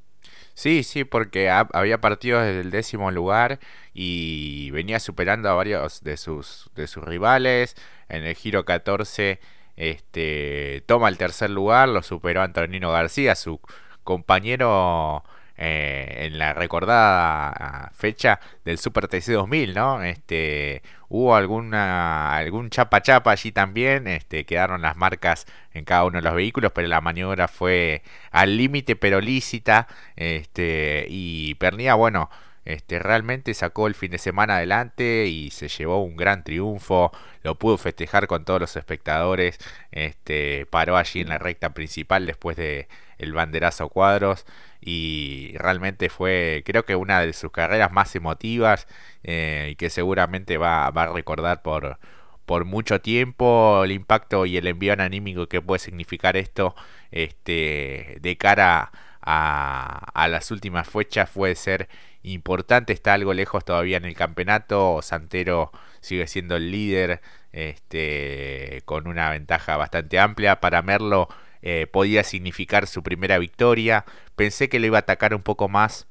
Sí, 0.55 0.83
sí, 0.83 1.05
porque 1.05 1.48
había 1.48 2.01
partido 2.01 2.40
desde 2.40 2.61
el 2.61 2.70
décimo 2.70 3.11
lugar 3.11 3.59
y 3.94 4.70
venía 4.70 5.01
superando 5.01 5.48
a 5.48 5.55
varios 5.55 6.03
de 6.03 6.18
sus, 6.18 6.70
de 6.75 6.87
sus 6.87 7.03
rivales. 7.03 7.75
En 8.09 8.25
el 8.25 8.35
giro 8.35 8.64
14 8.66 9.40
este, 9.77 10.83
toma 10.87 11.09
el 11.09 11.16
tercer 11.16 11.51
lugar, 11.51 11.88
lo 11.88 12.03
superó 12.03 12.42
Antonino 12.42 12.92
García, 12.92 13.35
su 13.35 13.61
compañero 14.05 15.25
eh, 15.57 16.27
en 16.27 16.38
la 16.38 16.55
recordada 16.55 17.51
ah, 17.51 17.91
fecha 17.95 18.41
del 18.65 18.79
Super 18.79 19.09
TC 19.09 19.33
2000, 19.33 19.75
¿no? 19.75 20.03
Este, 20.03 20.83
hubo 21.09 21.37
alguna 21.37 22.35
algún 22.37 22.71
chapa 22.71 23.03
chapa 23.03 23.33
allí 23.33 23.53
también, 23.53 24.07
este, 24.09 24.45
quedaron 24.45 24.83
las 24.83 24.97
marcas 24.97 25.47
en 25.75 25.85
cada 25.85 26.05
uno 26.05 26.19
de 26.19 26.23
los 26.23 26.35
vehículos, 26.35 26.73
pero 26.75 26.88
la 26.88 27.01
maniobra 27.01 27.49
fue 27.49 28.03
al 28.31 28.57
límite 28.57 28.97
pero 28.97 29.21
lícita, 29.21 29.88
este, 30.17 31.07
y 31.09 31.55
Pernía, 31.57 31.95
bueno, 31.95 32.31
este, 32.65 32.99
realmente 32.99 33.55
sacó 33.55 33.88
el 33.88 33.95
fin 33.95 34.12
de 34.12 34.19
semana 34.19 34.57
adelante 34.57 35.27
y 35.27 35.51
se 35.51 35.69
llevó 35.69 36.03
un 36.03 36.17
gran 36.17 36.45
triunfo, 36.45 37.11
lo 37.43 37.59
pudo 37.59 37.77
festejar 37.77 38.27
con 38.27 38.45
todos 38.45 38.61
los 38.61 38.77
espectadores, 38.77 39.59
este, 39.91 40.67
paró 40.67 40.97
allí 40.97 41.21
en 41.21 41.29
la 41.29 41.38
recta 41.38 41.71
principal 41.75 42.27
después 42.27 42.57
de 42.57 42.88
el 43.19 43.33
banderazo 43.33 43.88
cuadros 43.88 44.47
y 44.83 45.55
realmente 45.59 46.11
fue 46.11 46.62
creo 46.66 46.85
que 46.85 46.97
una 46.97 47.21
de 47.21 47.33
sus 47.33 47.53
carreras 47.53 47.92
más 47.92 48.14
emotivas 48.16 48.87
eh, 49.23 49.68
y 49.73 49.77
que 49.77 49.90
seguramente 49.90 50.59
va, 50.59 50.90
va, 50.90 51.05
a 51.05 51.12
recordar 51.12 51.62
por, 51.62 51.99
por 52.47 52.64
mucho 52.64 53.01
tiempo 53.01 53.85
el 53.85 53.92
impacto 53.92 54.45
y 54.47 54.57
el 54.57 54.66
envío 54.66 54.92
anímico 54.95 55.47
que 55.49 55.62
puede 55.62 55.79
significar 55.79 56.37
esto 56.37 56.75
este, 57.12 58.18
de 58.21 58.37
cara 58.37 58.90
a, 59.23 60.11
a 60.14 60.29
las 60.29 60.51
últimas 60.51 60.88
fechas. 60.88 61.31
Puede 61.31 61.55
ser 61.55 61.88
importante, 62.23 62.92
está 62.92 63.14
algo 63.14 63.35
lejos 63.35 63.64
todavía 63.64 63.97
en 63.99 64.05
el 64.05 64.14
campeonato, 64.14 65.01
Santero 65.03 65.71
sigue 66.01 66.27
siendo 66.27 66.57
el 66.57 66.71
líder 66.71 67.21
este, 67.53 68.83
con 68.85 69.07
una 69.07 69.31
ventaja 69.31 69.77
bastante 69.77 70.18
amplia, 70.18 70.61
para 70.61 70.83
Merlo 70.83 71.29
eh, 71.62 71.87
podía 71.87 72.25
significar 72.25 72.87
su 72.87 73.03
primera 73.03 73.38
victoria. 73.38 74.05
Pensé 74.37 74.68
que 74.68 74.81
le 74.81 74.88
iba 74.88 74.98
a 74.98 75.01
atacar 75.01 75.35
un 75.35 75.42
poco 75.42 75.68
más 75.68 76.07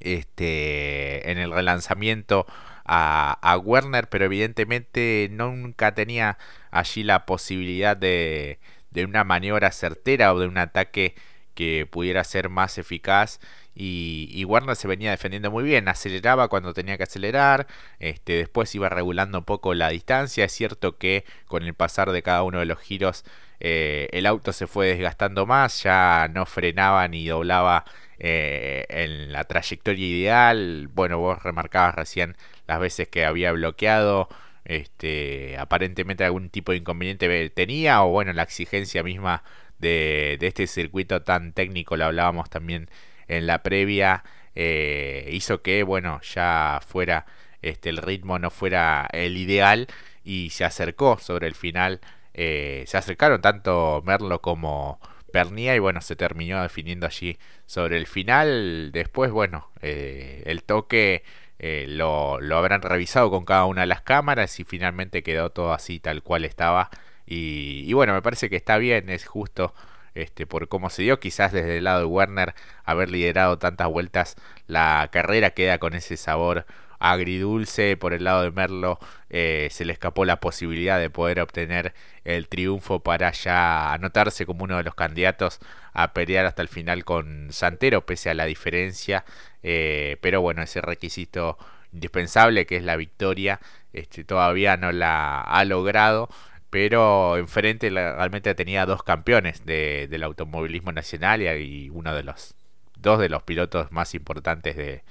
este, 0.00 1.30
en 1.30 1.38
el 1.38 1.50
relanzamiento 1.52 2.46
a, 2.84 3.38
a 3.42 3.58
Werner, 3.58 4.08
pero 4.08 4.26
evidentemente 4.26 5.28
nunca 5.30 5.94
tenía 5.94 6.38
allí 6.70 7.02
la 7.02 7.26
posibilidad 7.26 7.96
de, 7.96 8.58
de 8.90 9.04
una 9.04 9.24
maniobra 9.24 9.72
certera 9.72 10.32
o 10.32 10.38
de 10.38 10.46
un 10.46 10.58
ataque 10.58 11.14
que 11.54 11.86
pudiera 11.90 12.24
ser 12.24 12.48
más 12.48 12.78
eficaz 12.78 13.40
y, 13.74 14.44
Warner 14.44 14.76
se 14.76 14.88
venía 14.88 15.10
defendiendo 15.10 15.50
muy 15.50 15.64
bien, 15.64 15.88
aceleraba 15.88 16.48
cuando 16.48 16.74
tenía 16.74 16.96
que 16.96 17.04
acelerar, 17.04 17.66
este, 17.98 18.34
después 18.34 18.74
iba 18.74 18.88
regulando 18.88 19.38
un 19.38 19.44
poco 19.44 19.74
la 19.74 19.88
distancia, 19.88 20.44
es 20.44 20.52
cierto 20.52 20.96
que 20.98 21.24
con 21.46 21.64
el 21.64 21.74
pasar 21.74 22.12
de 22.12 22.22
cada 22.22 22.42
uno 22.44 22.60
de 22.60 22.66
los 22.66 22.78
giros 22.78 23.24
eh, 23.60 24.08
el 24.12 24.26
auto 24.26 24.52
se 24.52 24.66
fue 24.66 24.88
desgastando 24.88 25.46
más, 25.46 25.82
ya 25.82 26.28
no 26.32 26.46
frenaba 26.46 27.08
ni 27.08 27.26
doblaba 27.26 27.84
eh, 28.18 28.86
en 28.88 29.32
la 29.32 29.44
trayectoria 29.44 30.06
ideal, 30.06 30.88
bueno, 30.92 31.18
vos 31.18 31.42
remarcabas 31.42 31.94
recién 31.96 32.36
las 32.66 32.78
veces 32.80 33.08
que 33.08 33.24
había 33.24 33.52
bloqueado, 33.52 34.28
este, 34.64 35.56
aparentemente 35.58 36.24
algún 36.24 36.48
tipo 36.50 36.72
de 36.72 36.78
inconveniente 36.78 37.50
tenía, 37.50 38.02
o 38.04 38.10
bueno, 38.10 38.32
la 38.32 38.42
exigencia 38.44 39.02
misma 39.02 39.42
de, 39.78 40.36
de 40.40 40.46
este 40.46 40.66
circuito 40.66 41.22
tan 41.22 41.52
técnico, 41.52 41.96
lo 41.96 42.04
hablábamos 42.06 42.48
también 42.50 42.88
en 43.28 43.46
la 43.46 43.62
previa 43.62 44.24
eh, 44.54 45.28
hizo 45.32 45.62
que, 45.62 45.82
bueno, 45.82 46.20
ya 46.22 46.80
fuera 46.86 47.26
este, 47.62 47.90
el 47.90 47.98
ritmo 47.98 48.38
no 48.38 48.50
fuera 48.50 49.08
el 49.12 49.36
ideal 49.36 49.88
y 50.22 50.50
se 50.50 50.64
acercó 50.64 51.18
sobre 51.18 51.46
el 51.46 51.54
final. 51.54 52.00
Eh, 52.34 52.84
se 52.86 52.96
acercaron 52.96 53.40
tanto 53.40 54.02
Merlo 54.04 54.40
como 54.40 55.00
Pernia 55.32 55.74
y 55.74 55.78
bueno, 55.78 56.00
se 56.00 56.16
terminó 56.16 56.62
definiendo 56.62 57.06
allí 57.06 57.38
sobre 57.66 57.96
el 57.96 58.06
final. 58.06 58.90
Después, 58.92 59.30
bueno, 59.30 59.70
eh, 59.82 60.42
el 60.46 60.62
toque 60.64 61.24
lo, 61.58 62.40
lo, 62.40 62.58
habrán 62.58 62.82
revisado 62.82 63.30
con 63.30 63.46
cada 63.46 63.64
una 63.64 63.82
de 63.82 63.86
las 63.86 64.02
cámaras 64.02 64.60
y 64.60 64.64
finalmente 64.64 65.22
quedó 65.22 65.50
todo 65.50 65.72
así 65.72 65.98
tal 65.98 66.22
cual 66.22 66.44
estaba. 66.44 66.90
Y 67.26 67.90
bueno, 67.94 68.12
me 68.12 68.20
parece 68.20 68.50
que 68.50 68.56
está 68.56 68.76
bien, 68.76 69.08
es 69.08 69.24
justo 69.26 69.72
este, 70.14 70.46
por 70.46 70.68
cómo 70.68 70.90
se 70.90 71.02
dio. 71.02 71.20
Quizás 71.20 71.52
desde 71.52 71.78
el 71.78 71.84
lado 71.84 72.00
de 72.00 72.06
Werner 72.06 72.54
haber 72.84 73.10
liderado 73.10 73.58
tantas 73.58 73.88
vueltas 73.88 74.36
la 74.66 75.08
carrera 75.12 75.50
queda 75.50 75.78
con 75.78 75.94
ese 75.94 76.16
sabor 76.16 76.66
agridulce. 76.98 77.96
Por 77.96 78.14
el 78.14 78.24
lado 78.24 78.42
de 78.42 78.50
Merlo 78.50 78.98
eh, 79.30 79.68
se 79.70 79.84
le 79.84 79.92
escapó 79.92 80.24
la 80.24 80.40
posibilidad 80.40 80.98
de 80.98 81.10
poder 81.10 81.40
obtener 81.40 81.94
el 82.24 82.48
triunfo 82.48 83.00
para 83.00 83.30
ya 83.32 83.92
anotarse 83.92 84.46
como 84.46 84.64
uno 84.64 84.76
de 84.78 84.84
los 84.84 84.94
candidatos 84.94 85.60
a 85.92 86.12
pelear 86.14 86.46
hasta 86.46 86.62
el 86.62 86.68
final 86.68 87.04
con 87.04 87.48
Santero, 87.52 88.06
pese 88.06 88.30
a 88.30 88.34
la 88.34 88.46
diferencia. 88.46 89.24
Eh, 89.62 90.16
pero 90.20 90.40
bueno, 90.40 90.62
ese 90.62 90.80
requisito 90.80 91.58
indispensable 91.92 92.66
que 92.66 92.76
es 92.76 92.82
la 92.82 92.96
victoria, 92.96 93.60
este, 93.92 94.24
todavía 94.24 94.76
no 94.76 94.90
la 94.92 95.40
ha 95.40 95.64
logrado 95.64 96.28
pero 96.74 97.36
enfrente 97.36 97.88
realmente 97.88 98.52
tenía 98.56 98.84
dos 98.84 99.04
campeones 99.04 99.64
de, 99.64 100.08
del 100.10 100.24
automovilismo 100.24 100.90
nacional 100.90 101.40
y, 101.40 101.88
uno 101.88 102.12
de 102.12 102.24
los 102.24 102.56
dos 102.96 103.20
de 103.20 103.28
los 103.28 103.44
pilotos 103.44 103.92
más 103.92 104.12
importantes 104.16 104.74
de, 104.76 105.02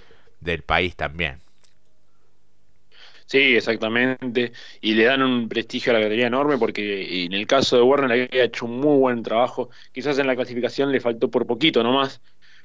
del 0.41 0.63
país 0.63 0.97
también. 0.97 1.37
Sí, 3.27 3.55
exactamente. 3.55 4.51
Y 4.81 4.93
le 4.95 5.05
dan 5.05 5.21
un 5.21 5.47
prestigio 5.47 5.91
a 5.91 5.93
la 5.93 5.99
categoría 6.01 6.27
enorme 6.27 6.57
porque 6.57 7.23
en 7.23 7.31
el 7.31 7.47
caso 7.47 7.77
de 7.77 7.83
Warner 7.83 8.11
había 8.11 8.43
hecho 8.43 8.65
un 8.65 8.81
muy 8.81 8.97
buen 8.99 9.23
trabajo. 9.23 9.69
Quizás 9.93 10.19
en 10.19 10.27
la 10.27 10.35
clasificación 10.35 10.91
le 10.91 10.99
faltó 10.99 11.31
por 11.31 11.47
poquito 11.47 11.81
nomás 11.81 12.19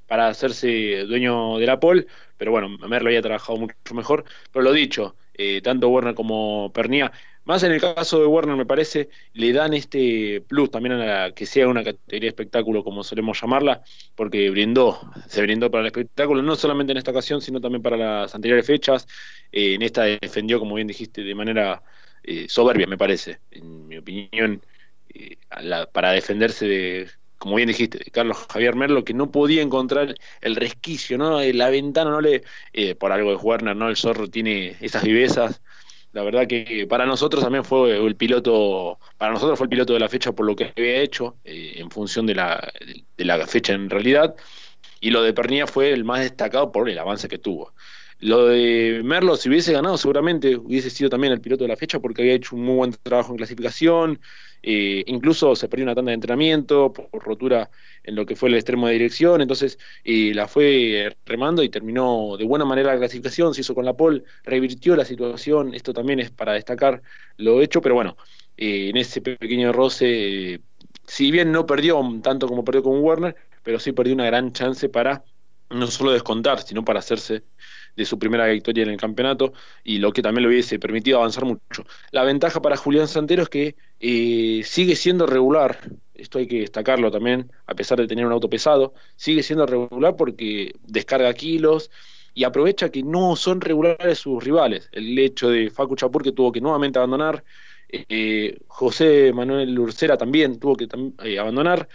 para 0.08 0.26
hacerse 0.26 1.04
dueño 1.04 1.58
de 1.58 1.66
la 1.66 1.78
pole, 1.78 2.08
pero 2.36 2.50
bueno, 2.50 2.68
Merlo 2.68 3.10
había 3.10 3.22
trabajado 3.22 3.60
mucho 3.60 3.94
mejor. 3.94 4.24
Pero 4.50 4.64
lo 4.64 4.72
dicho, 4.72 5.14
eh, 5.34 5.60
tanto 5.62 5.88
Warner 5.88 6.16
como 6.16 6.72
Pernía 6.72 7.12
más 7.48 7.62
en 7.62 7.72
el 7.72 7.80
caso 7.80 8.20
de 8.20 8.26
Warner, 8.26 8.56
me 8.56 8.66
parece, 8.66 9.08
le 9.32 9.54
dan 9.54 9.72
este 9.72 10.42
plus 10.46 10.70
también 10.70 10.92
a 10.92 10.98
la, 10.98 11.32
que 11.32 11.46
sea 11.46 11.66
una 11.66 11.82
categoría 11.82 12.20
de 12.20 12.28
espectáculo, 12.28 12.84
como 12.84 13.02
solemos 13.02 13.40
llamarla, 13.40 13.82
porque 14.14 14.50
brindó, 14.50 15.00
se 15.28 15.40
brindó 15.40 15.70
para 15.70 15.80
el 15.80 15.86
espectáculo, 15.86 16.42
no 16.42 16.56
solamente 16.56 16.92
en 16.92 16.98
esta 16.98 17.10
ocasión, 17.10 17.40
sino 17.40 17.58
también 17.58 17.82
para 17.82 17.96
las 17.96 18.34
anteriores 18.34 18.66
fechas. 18.66 19.08
Eh, 19.50 19.72
en 19.74 19.80
esta 19.80 20.02
defendió, 20.02 20.58
como 20.58 20.74
bien 20.74 20.88
dijiste, 20.88 21.22
de 21.22 21.34
manera 21.34 21.82
eh, 22.22 22.46
soberbia, 22.50 22.86
me 22.86 22.98
parece, 22.98 23.38
en 23.50 23.88
mi 23.88 23.96
opinión, 23.96 24.60
eh, 25.14 25.38
para 25.90 26.12
defenderse 26.12 26.68
de, 26.68 27.08
como 27.38 27.56
bien 27.56 27.68
dijiste, 27.68 27.96
de 27.96 28.10
Carlos 28.10 28.46
Javier 28.52 28.76
Merlo, 28.76 29.04
que 29.04 29.14
no 29.14 29.30
podía 29.30 29.62
encontrar 29.62 30.14
el 30.42 30.54
resquicio, 30.54 31.16
¿no? 31.16 31.40
La 31.40 31.70
ventana 31.70 32.10
no 32.10 32.20
le, 32.20 32.44
por 32.96 33.10
algo 33.10 33.30
de 33.30 33.36
Warner, 33.36 33.74
¿no? 33.74 33.88
El 33.88 33.96
zorro 33.96 34.28
tiene 34.28 34.76
esas 34.82 35.02
vivezas 35.02 35.62
la 36.12 36.22
verdad 36.22 36.46
que 36.46 36.86
para 36.88 37.06
nosotros 37.06 37.42
también 37.42 37.64
fue 37.64 38.04
el 38.04 38.16
piloto, 38.16 38.98
para 39.16 39.32
nosotros 39.32 39.58
fue 39.58 39.66
el 39.66 39.70
piloto 39.70 39.92
de 39.92 40.00
la 40.00 40.08
fecha 40.08 40.32
por 40.32 40.46
lo 40.46 40.56
que 40.56 40.72
había 40.76 41.00
hecho, 41.02 41.36
eh, 41.44 41.74
en 41.76 41.90
función 41.90 42.26
de 42.26 42.34
la, 42.34 42.72
de 43.16 43.24
la 43.24 43.46
fecha 43.46 43.74
en 43.74 43.90
realidad, 43.90 44.34
y 45.00 45.10
lo 45.10 45.22
de 45.22 45.32
Pernilla 45.32 45.66
fue 45.66 45.92
el 45.92 46.04
más 46.04 46.20
destacado 46.20 46.72
por 46.72 46.88
el 46.88 46.98
avance 46.98 47.28
que 47.28 47.38
tuvo. 47.38 47.72
Lo 48.20 48.46
de 48.46 49.00
Merlo, 49.04 49.36
si 49.36 49.48
hubiese 49.48 49.72
ganado, 49.72 49.96
seguramente 49.96 50.56
hubiese 50.56 50.90
sido 50.90 51.08
también 51.08 51.32
el 51.32 51.40
piloto 51.40 51.62
de 51.64 51.68
la 51.68 51.76
fecha 51.76 52.00
porque 52.00 52.22
había 52.22 52.34
hecho 52.34 52.56
un 52.56 52.64
muy 52.64 52.74
buen 52.74 52.92
trabajo 53.02 53.30
en 53.30 53.36
clasificación. 53.36 54.20
Eh, 54.60 55.04
incluso 55.06 55.54
se 55.54 55.68
perdió 55.68 55.84
una 55.84 55.94
tanda 55.94 56.10
de 56.10 56.14
entrenamiento 56.14 56.92
por, 56.92 57.08
rotura 57.24 57.70
en 58.08 58.14
lo 58.14 58.24
que 58.26 58.36
fue 58.36 58.48
el 58.48 58.54
extremo 58.54 58.86
de 58.86 58.94
dirección. 58.94 59.40
Entonces 59.42 59.78
eh, 60.02 60.32
la 60.34 60.48
fue 60.48 61.14
remando 61.26 61.62
y 61.62 61.68
terminó 61.68 62.36
de 62.38 62.44
buena 62.44 62.64
manera 62.64 62.92
la 62.92 62.98
clasificación. 62.98 63.54
Se 63.54 63.60
hizo 63.60 63.74
con 63.74 63.84
la 63.84 63.92
pole, 63.94 64.24
revirtió 64.44 64.96
la 64.96 65.04
situación. 65.04 65.74
Esto 65.74 65.92
también 65.92 66.18
es 66.20 66.30
para 66.30 66.54
destacar 66.54 67.02
lo 67.36 67.60
hecho, 67.60 67.80
pero 67.82 67.94
bueno, 67.94 68.16
eh, 68.56 68.88
en 68.88 68.96
ese 68.96 69.20
pequeño 69.20 69.72
roce, 69.72 70.60
si 71.06 71.30
bien 71.30 71.52
no 71.52 71.66
perdió 71.66 72.00
tanto 72.22 72.48
como 72.48 72.64
perdió 72.64 72.82
con 72.82 73.00
Warner, 73.00 73.36
pero 73.62 73.78
sí 73.78 73.92
perdió 73.92 74.14
una 74.14 74.26
gran 74.26 74.52
chance 74.52 74.88
para 74.88 75.22
no 75.70 75.86
solo 75.88 76.12
descontar, 76.12 76.62
sino 76.62 76.84
para 76.84 77.00
hacerse 77.00 77.44
de 77.94 78.04
su 78.04 78.18
primera 78.18 78.46
victoria 78.46 78.84
en 78.84 78.90
el 78.90 78.96
campeonato 78.96 79.52
y 79.84 79.98
lo 79.98 80.12
que 80.12 80.22
también 80.22 80.44
le 80.44 80.48
hubiese 80.48 80.78
permitido 80.78 81.18
avanzar 81.18 81.44
mucho. 81.44 81.84
La 82.10 82.22
ventaja 82.24 82.62
para 82.62 82.76
Julián 82.76 83.08
Santero 83.08 83.42
es 83.42 83.48
que 83.48 83.76
eh, 84.00 84.62
sigue 84.64 84.96
siendo 84.96 85.26
regular, 85.26 85.80
esto 86.18 86.38
hay 86.38 86.46
que 86.46 86.60
destacarlo 86.60 87.10
también, 87.10 87.50
a 87.66 87.74
pesar 87.74 87.98
de 87.98 88.06
tener 88.06 88.26
un 88.26 88.32
auto 88.32 88.50
pesado, 88.50 88.92
sigue 89.16 89.42
siendo 89.42 89.66
regular 89.66 90.16
porque 90.16 90.74
descarga 90.86 91.32
kilos 91.34 91.90
y 92.34 92.44
aprovecha 92.44 92.90
que 92.90 93.02
no 93.02 93.36
son 93.36 93.60
regulares 93.60 94.18
sus 94.18 94.42
rivales. 94.44 94.88
El 94.92 95.18
hecho 95.18 95.50
de 95.50 95.70
Facu 95.70 95.96
Chapur 95.96 96.22
que 96.22 96.32
tuvo 96.32 96.52
que 96.52 96.60
nuevamente 96.60 96.98
abandonar, 96.98 97.44
eh, 97.88 98.58
José 98.66 99.32
Manuel 99.32 99.78
Urcera 99.78 100.16
también 100.16 100.58
tuvo 100.58 100.76
que 100.76 100.88
eh, 101.24 101.38
abandonar, 101.38 101.88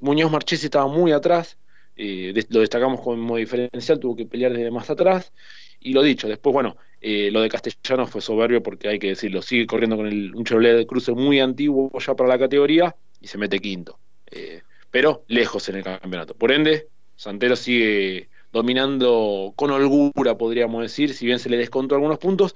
Muñoz 0.00 0.30
Marchesi 0.30 0.66
estaba 0.66 0.86
muy 0.86 1.12
atrás, 1.12 1.58
eh, 1.96 2.32
lo 2.50 2.60
destacamos 2.60 3.00
como 3.00 3.36
diferencial, 3.36 3.98
tuvo 3.98 4.16
que 4.16 4.26
pelear 4.26 4.52
desde 4.52 4.70
más 4.70 4.90
atrás. 4.90 5.32
Y 5.80 5.92
lo 5.92 6.02
dicho, 6.02 6.28
después, 6.28 6.52
bueno, 6.52 6.76
eh, 7.00 7.30
lo 7.30 7.42
de 7.42 7.50
Castellano 7.50 8.06
fue 8.06 8.20
soberbio 8.22 8.62
porque 8.62 8.88
hay 8.88 8.98
que 8.98 9.08
decirlo, 9.08 9.42
sigue 9.42 9.66
corriendo 9.66 9.96
con 9.96 10.06
el, 10.06 10.34
un 10.34 10.44
Chevrolet 10.44 10.76
de 10.76 10.86
cruce 10.86 11.12
muy 11.12 11.40
antiguo 11.40 11.90
ya 11.98 12.14
para 12.14 12.30
la 12.30 12.38
categoría 12.38 12.96
y 13.24 13.26
se 13.26 13.38
mete 13.38 13.58
quinto. 13.58 13.98
Eh, 14.30 14.62
pero 14.90 15.24
lejos 15.28 15.68
en 15.70 15.76
el 15.76 15.82
campeonato. 15.82 16.34
Por 16.34 16.52
ende, 16.52 16.88
Santero 17.16 17.56
sigue 17.56 18.28
dominando 18.52 19.54
con 19.56 19.70
holgura, 19.70 20.36
podríamos 20.36 20.82
decir, 20.82 21.14
si 21.14 21.24
bien 21.24 21.38
se 21.38 21.48
le 21.48 21.56
descontó 21.56 21.94
algunos 21.94 22.18
puntos, 22.18 22.54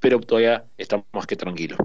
pero 0.00 0.18
todavía 0.18 0.64
está 0.76 1.02
más 1.12 1.26
que 1.26 1.36
tranquilo. 1.36 1.76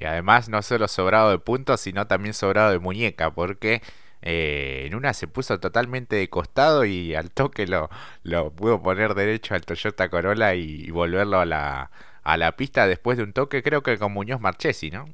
Y 0.00 0.06
además 0.06 0.48
no 0.48 0.62
solo 0.62 0.88
sobrado 0.88 1.30
de 1.30 1.38
puntos, 1.38 1.82
sino 1.82 2.06
también 2.06 2.32
sobrado 2.32 2.72
de 2.72 2.78
muñeca, 2.78 3.34
porque 3.34 3.82
eh, 4.22 4.84
en 4.86 4.94
una 4.94 5.12
se 5.12 5.28
puso 5.28 5.60
totalmente 5.60 6.16
de 6.16 6.30
costado 6.30 6.86
y 6.86 7.14
al 7.14 7.30
toque 7.30 7.66
lo, 7.66 7.90
lo 8.22 8.52
pudo 8.52 8.82
poner 8.82 9.14
derecho 9.14 9.54
al 9.54 9.66
Toyota 9.66 10.08
Corolla 10.08 10.54
y, 10.54 10.90
volverlo 10.90 11.38
a 11.40 11.44
la, 11.44 11.90
a 12.22 12.36
la 12.38 12.56
pista 12.56 12.86
después 12.86 13.18
de 13.18 13.24
un 13.24 13.34
toque, 13.34 13.62
creo 13.62 13.82
que 13.82 13.98
con 13.98 14.12
Muñoz 14.12 14.40
Marchesi, 14.40 14.90
¿no? 14.90 15.04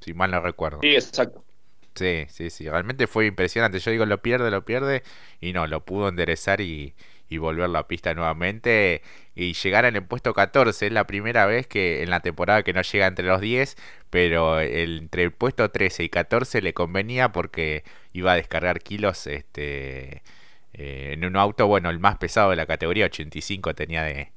Si 0.00 0.14
mal 0.14 0.32
no 0.32 0.40
recuerdo. 0.40 0.80
Sí, 0.82 0.94
exacto. 0.94 1.44
Sí, 1.94 2.26
sí, 2.28 2.50
sí, 2.50 2.68
realmente 2.68 3.06
fue 3.08 3.26
impresionante. 3.26 3.80
Yo 3.80 3.90
digo, 3.90 4.06
lo 4.06 4.22
pierde, 4.22 4.50
lo 4.50 4.64
pierde, 4.64 5.02
y 5.40 5.52
no, 5.52 5.66
lo 5.66 5.84
pudo 5.84 6.08
enderezar 6.08 6.60
y, 6.60 6.94
y 7.28 7.38
volver 7.38 7.74
a 7.76 7.88
pista 7.88 8.14
nuevamente 8.14 9.02
y 9.34 9.52
llegar 9.54 9.84
al 9.84 10.04
puesto 10.06 10.32
14. 10.32 10.86
Es 10.86 10.92
la 10.92 11.06
primera 11.08 11.46
vez 11.46 11.66
que 11.66 12.02
en 12.04 12.10
la 12.10 12.20
temporada 12.20 12.62
que 12.62 12.72
no 12.72 12.82
llega 12.82 13.06
entre 13.08 13.26
los 13.26 13.40
10, 13.40 13.76
pero 14.10 14.60
entre 14.60 15.24
el 15.24 15.32
puesto 15.32 15.70
13 15.70 16.04
y 16.04 16.08
14 16.08 16.62
le 16.62 16.72
convenía 16.72 17.32
porque 17.32 17.82
iba 18.12 18.32
a 18.32 18.36
descargar 18.36 18.80
kilos 18.80 19.26
este 19.26 20.22
eh, 20.74 21.10
en 21.14 21.24
un 21.24 21.36
auto, 21.36 21.66
bueno, 21.66 21.90
el 21.90 21.98
más 21.98 22.18
pesado 22.18 22.50
de 22.50 22.56
la 22.56 22.66
categoría, 22.66 23.06
85 23.06 23.74
tenía 23.74 24.02
de, 24.04 24.30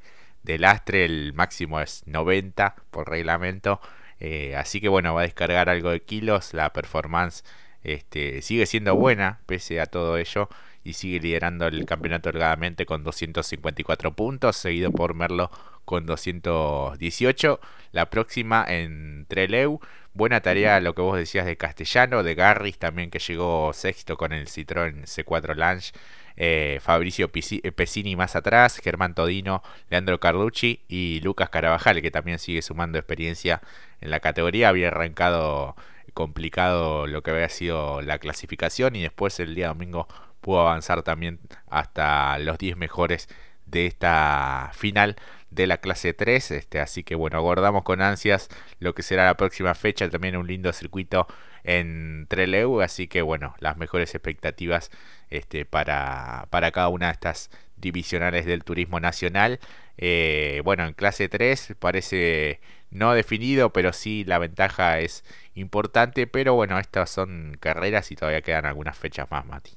de 0.44 0.58
lastre, 0.60 1.06
el 1.06 1.34
máximo 1.34 1.80
es 1.80 2.04
90 2.08 2.76
por 2.90 3.10
reglamento. 3.10 3.80
Eh, 4.22 4.56
así 4.56 4.80
que 4.80 4.88
bueno, 4.88 5.16
va 5.16 5.22
a 5.22 5.24
descargar 5.24 5.68
algo 5.68 5.90
de 5.90 6.02
kilos, 6.02 6.54
la 6.54 6.72
performance 6.74 7.44
este, 7.84 8.44
sigue 8.44 8.68
siendo 8.68 8.96
buena 8.96 9.40
pese 9.48 9.82
a 9.82 9.88
todo 9.88 10.18
ello 10.18 10.48
y 10.84 10.94
sigue 10.94 11.20
liderando 11.20 11.66
el 11.68 11.86
campeonato 11.86 12.30
holgadamente 12.30 12.86
con 12.86 13.04
254 13.04 14.14
puntos, 14.16 14.56
seguido 14.58 14.92
por 14.92 15.16
Merlo 15.16 15.50
con 15.86 16.06
218. 16.06 17.60
La 17.92 18.10
próxima 18.10 18.64
en 18.68 19.26
Treleu. 19.28 19.80
Buena 20.14 20.42
tarea 20.42 20.80
lo 20.82 20.94
que 20.94 21.02
vos 21.02 21.18
decías 21.18 21.46
de 21.46 21.58
Castellano, 21.58 22.24
de 22.24 22.36
Garris 22.36 22.78
también 22.78 23.10
que 23.10 23.20
llegó 23.20 23.72
sexto 23.74 24.18
con 24.18 24.34
el 24.34 24.48
Citroën 24.48 25.04
C4 25.06 25.56
Lange. 25.56 25.92
Eh, 26.38 26.80
Fabricio 26.82 27.30
eh, 27.34 27.72
Pesini 27.72 28.16
más 28.16 28.36
atrás, 28.36 28.80
Germán 28.84 29.16
Todino, 29.16 29.64
Leandro 29.90 30.20
Carducci 30.20 30.82
y 30.88 31.20
Lucas 31.22 31.50
Carabajal, 31.50 32.02
que 32.02 32.12
también 32.12 32.40
sigue 32.40 32.62
sumando 32.62 32.98
experiencia 32.98 33.62
en 34.00 34.12
la 34.12 34.20
categoría. 34.20 34.70
Había 34.70 34.88
arrancado 34.90 35.76
complicado 36.14 37.08
lo 37.08 37.24
que 37.24 37.32
había 37.32 37.50
sido 37.50 38.02
la 38.02 38.20
clasificación 38.20 38.96
y 38.96 39.02
después 39.02 39.40
el 39.40 39.56
día 39.56 39.70
domingo 39.70 40.08
pudo 40.42 40.62
avanzar 40.62 41.04
también 41.04 41.40
hasta 41.70 42.38
los 42.40 42.58
10 42.58 42.76
mejores 42.78 43.30
de 43.66 43.86
esta 43.88 44.72
final 44.74 45.16
de 45.50 45.68
la 45.68 45.78
clase 45.78 46.14
3. 46.14 46.52
Este, 46.52 46.80
así 46.80 47.04
que 47.04 47.16
bueno, 47.16 47.38
aguardamos 47.38 47.84
con 47.84 48.02
ansias 48.02 48.50
lo 48.80 48.94
que 48.94 49.04
será 49.04 49.26
la 49.26 49.38
próxima 49.38 49.74
fecha. 49.76 50.10
También 50.10 50.36
un 50.36 50.48
lindo 50.48 50.74
circuito 50.74 51.28
en 51.64 52.26
Treleu. 52.28 52.82
Así 52.82 53.08
que 53.08 53.22
bueno, 53.22 53.56
las 53.60 53.78
mejores 53.78 54.14
expectativas 54.16 54.92
este, 55.32 55.66
para, 55.66 56.48
para 56.52 56.72
cada 56.72 56.90
una 56.90 57.08
de 57.08 57.14
estas 57.14 57.50
divisionales 57.78 58.46
del 58.46 58.64
turismo 58.64 59.00
nacional. 59.00 59.60
Eh, 59.98 60.62
bueno, 60.64 60.86
en 60.86 60.94
clase 60.94 61.30
3 61.30 61.76
parece 61.80 62.60
no 62.92 63.14
definido, 63.14 63.72
pero 63.74 63.94
sí 63.94 64.24
la 64.26 64.38
ventaja 64.38 65.00
es 65.00 65.24
importante. 65.56 66.28
Pero 66.28 66.54
bueno, 66.54 66.80
estas 66.80 67.10
son 67.10 67.58
carreras 67.60 68.12
y 68.12 68.16
todavía 68.16 68.42
quedan 68.42 68.66
algunas 68.66 68.98
fechas 68.98 69.30
más, 69.32 69.46
Mati. 69.46 69.72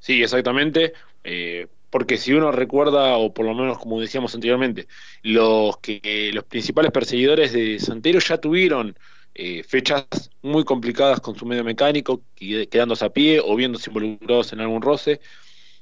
Sí, 0.00 0.22
exactamente. 0.22 0.92
Eh, 1.24 1.68
porque 1.90 2.16
si 2.16 2.32
uno 2.32 2.52
recuerda, 2.52 3.16
o 3.16 3.32
por 3.32 3.46
lo 3.46 3.54
menos 3.54 3.78
como 3.78 4.00
decíamos 4.00 4.34
anteriormente, 4.34 4.86
los 5.22 5.78
que 5.78 6.30
los 6.32 6.44
principales 6.44 6.92
perseguidores 6.92 7.52
de 7.52 7.78
Santero 7.78 8.18
ya 8.20 8.38
tuvieron 8.38 8.96
eh, 9.38 9.62
fechas 9.62 10.06
muy 10.40 10.64
complicadas 10.64 11.20
con 11.20 11.36
su 11.36 11.44
medio 11.44 11.62
mecánico, 11.62 12.22
quedándose 12.34 13.04
a 13.04 13.10
pie 13.10 13.40
o 13.44 13.54
viéndose 13.54 13.90
involucrados 13.90 14.52
en 14.54 14.60
algún 14.60 14.80
roce. 14.80 15.20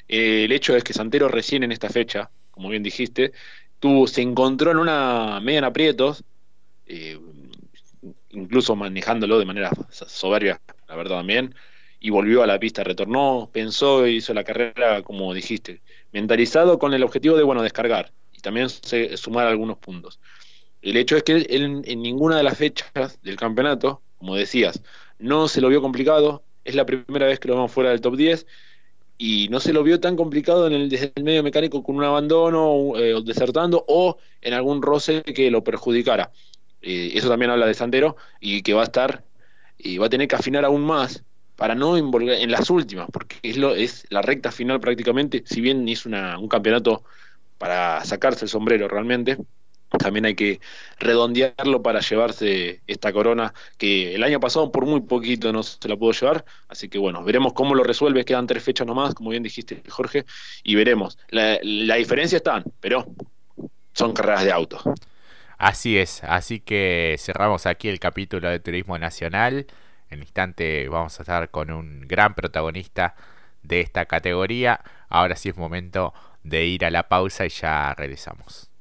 Eh, 0.08 0.44
el 0.44 0.52
hecho 0.52 0.76
es 0.76 0.82
que 0.82 0.92
Santero 0.92 1.28
recién 1.28 1.62
en 1.62 1.70
esta 1.70 1.88
fecha, 1.88 2.30
como 2.50 2.68
bien 2.68 2.82
dijiste, 2.82 3.32
tuvo, 3.78 4.08
se 4.08 4.22
encontró 4.22 4.72
en 4.72 4.78
una 4.78 5.38
media 5.40 5.58
en 5.58 5.64
aprietos, 5.64 6.24
incluso 8.30 8.74
manejándolo 8.74 9.38
de 9.38 9.44
manera 9.44 9.70
soberbia, 9.90 10.60
la 10.88 10.96
verdad 10.96 11.18
también, 11.18 11.54
y 12.00 12.10
volvió 12.10 12.42
a 12.42 12.46
la 12.46 12.58
pista, 12.58 12.84
retornó, 12.84 13.48
pensó, 13.52 14.06
hizo 14.06 14.34
la 14.34 14.44
carrera, 14.44 15.02
como 15.02 15.32
dijiste, 15.32 15.80
mentalizado 16.12 16.78
con 16.78 16.92
el 16.92 17.02
objetivo 17.02 17.36
de, 17.36 17.44
bueno, 17.44 17.62
descargar 17.62 18.12
y 18.32 18.40
también 18.40 18.68
sumar 18.68 19.46
algunos 19.46 19.78
puntos. 19.78 20.20
El 20.84 20.98
hecho 20.98 21.16
es 21.16 21.22
que 21.22 21.32
él, 21.32 21.82
en 21.84 22.02
ninguna 22.02 22.36
de 22.36 22.42
las 22.42 22.58
fechas 22.58 23.18
del 23.22 23.36
campeonato, 23.36 24.02
como 24.18 24.36
decías, 24.36 24.82
no 25.18 25.48
se 25.48 25.62
lo 25.62 25.68
vio 25.70 25.80
complicado, 25.80 26.44
es 26.62 26.74
la 26.74 26.84
primera 26.84 27.26
vez 27.26 27.40
que 27.40 27.48
lo 27.48 27.54
vemos 27.54 27.72
fuera 27.72 27.90
del 27.90 28.02
top 28.02 28.16
10 28.16 28.46
y 29.16 29.48
no 29.48 29.60
se 29.60 29.72
lo 29.72 29.82
vio 29.82 29.98
tan 30.00 30.14
complicado 30.14 30.66
en 30.66 30.74
el, 30.74 30.88
desde 30.90 31.12
el 31.14 31.24
medio 31.24 31.42
mecánico 31.42 31.82
con 31.82 31.96
un 31.96 32.04
abandono, 32.04 32.98
eh, 32.98 33.14
desertando 33.24 33.82
o 33.88 34.18
en 34.42 34.52
algún 34.52 34.82
roce 34.82 35.22
que 35.22 35.50
lo 35.50 35.64
perjudicara. 35.64 36.32
Eh, 36.82 37.12
eso 37.14 37.30
también 37.30 37.50
habla 37.50 37.66
de 37.66 37.74
Santero 37.74 38.16
y 38.40 38.60
que 38.62 38.74
va 38.74 38.82
a 38.82 38.84
estar 38.84 39.24
y 39.78 39.96
va 39.96 40.06
a 40.06 40.10
tener 40.10 40.28
que 40.28 40.36
afinar 40.36 40.66
aún 40.66 40.82
más 40.84 41.24
para 41.56 41.74
no 41.74 41.96
involucrar 41.96 42.40
en 42.40 42.50
las 42.50 42.68
últimas, 42.68 43.08
porque 43.10 43.36
es, 43.42 43.56
lo, 43.56 43.74
es 43.74 44.06
la 44.10 44.20
recta 44.20 44.52
final 44.52 44.80
prácticamente, 44.80 45.42
si 45.46 45.62
bien 45.62 45.88
es 45.88 46.04
una, 46.04 46.38
un 46.38 46.48
campeonato 46.48 47.04
para 47.58 48.04
sacarse 48.04 48.44
el 48.44 48.48
sombrero 48.50 48.88
realmente, 48.88 49.38
también 49.98 50.26
hay 50.26 50.34
que 50.34 50.60
redondearlo 50.98 51.82
para 51.82 52.00
llevarse 52.00 52.80
esta 52.86 53.12
corona 53.12 53.54
que 53.78 54.14
el 54.14 54.22
año 54.22 54.40
pasado 54.40 54.70
por 54.70 54.86
muy 54.86 55.00
poquito 55.00 55.52
no 55.52 55.62
se 55.62 55.88
la 55.88 55.96
pudo 55.96 56.12
llevar, 56.12 56.44
así 56.68 56.88
que 56.88 56.98
bueno, 56.98 57.22
veremos 57.24 57.52
cómo 57.52 57.74
lo 57.74 57.82
resuelve, 57.82 58.24
quedan 58.24 58.46
tres 58.46 58.62
fechas 58.62 58.86
nomás, 58.86 59.14
como 59.14 59.30
bien 59.30 59.42
dijiste 59.42 59.82
Jorge, 59.88 60.24
y 60.62 60.74
veremos. 60.74 61.18
La, 61.28 61.58
diferencia 61.96 62.36
están, 62.36 62.64
pero 62.80 63.06
son 63.92 64.12
carreras 64.12 64.44
de 64.44 64.52
auto. 64.52 64.80
Así 65.58 65.96
es, 65.98 66.22
así 66.24 66.60
que 66.60 67.16
cerramos 67.18 67.66
aquí 67.66 67.88
el 67.88 68.00
capítulo 68.00 68.48
de 68.48 68.60
Turismo 68.60 68.98
Nacional. 68.98 69.66
En 70.10 70.20
instante 70.20 70.88
vamos 70.88 71.18
a 71.18 71.22
estar 71.22 71.50
con 71.50 71.70
un 71.70 72.02
gran 72.06 72.34
protagonista 72.34 73.14
de 73.62 73.80
esta 73.80 74.04
categoría. 74.06 74.80
Ahora 75.08 75.36
sí 75.36 75.48
es 75.48 75.56
momento 75.56 76.12
de 76.42 76.66
ir 76.66 76.84
a 76.84 76.90
la 76.90 77.08
pausa 77.08 77.46
y 77.46 77.48
ya 77.48 77.94
regresamos. 77.94 78.73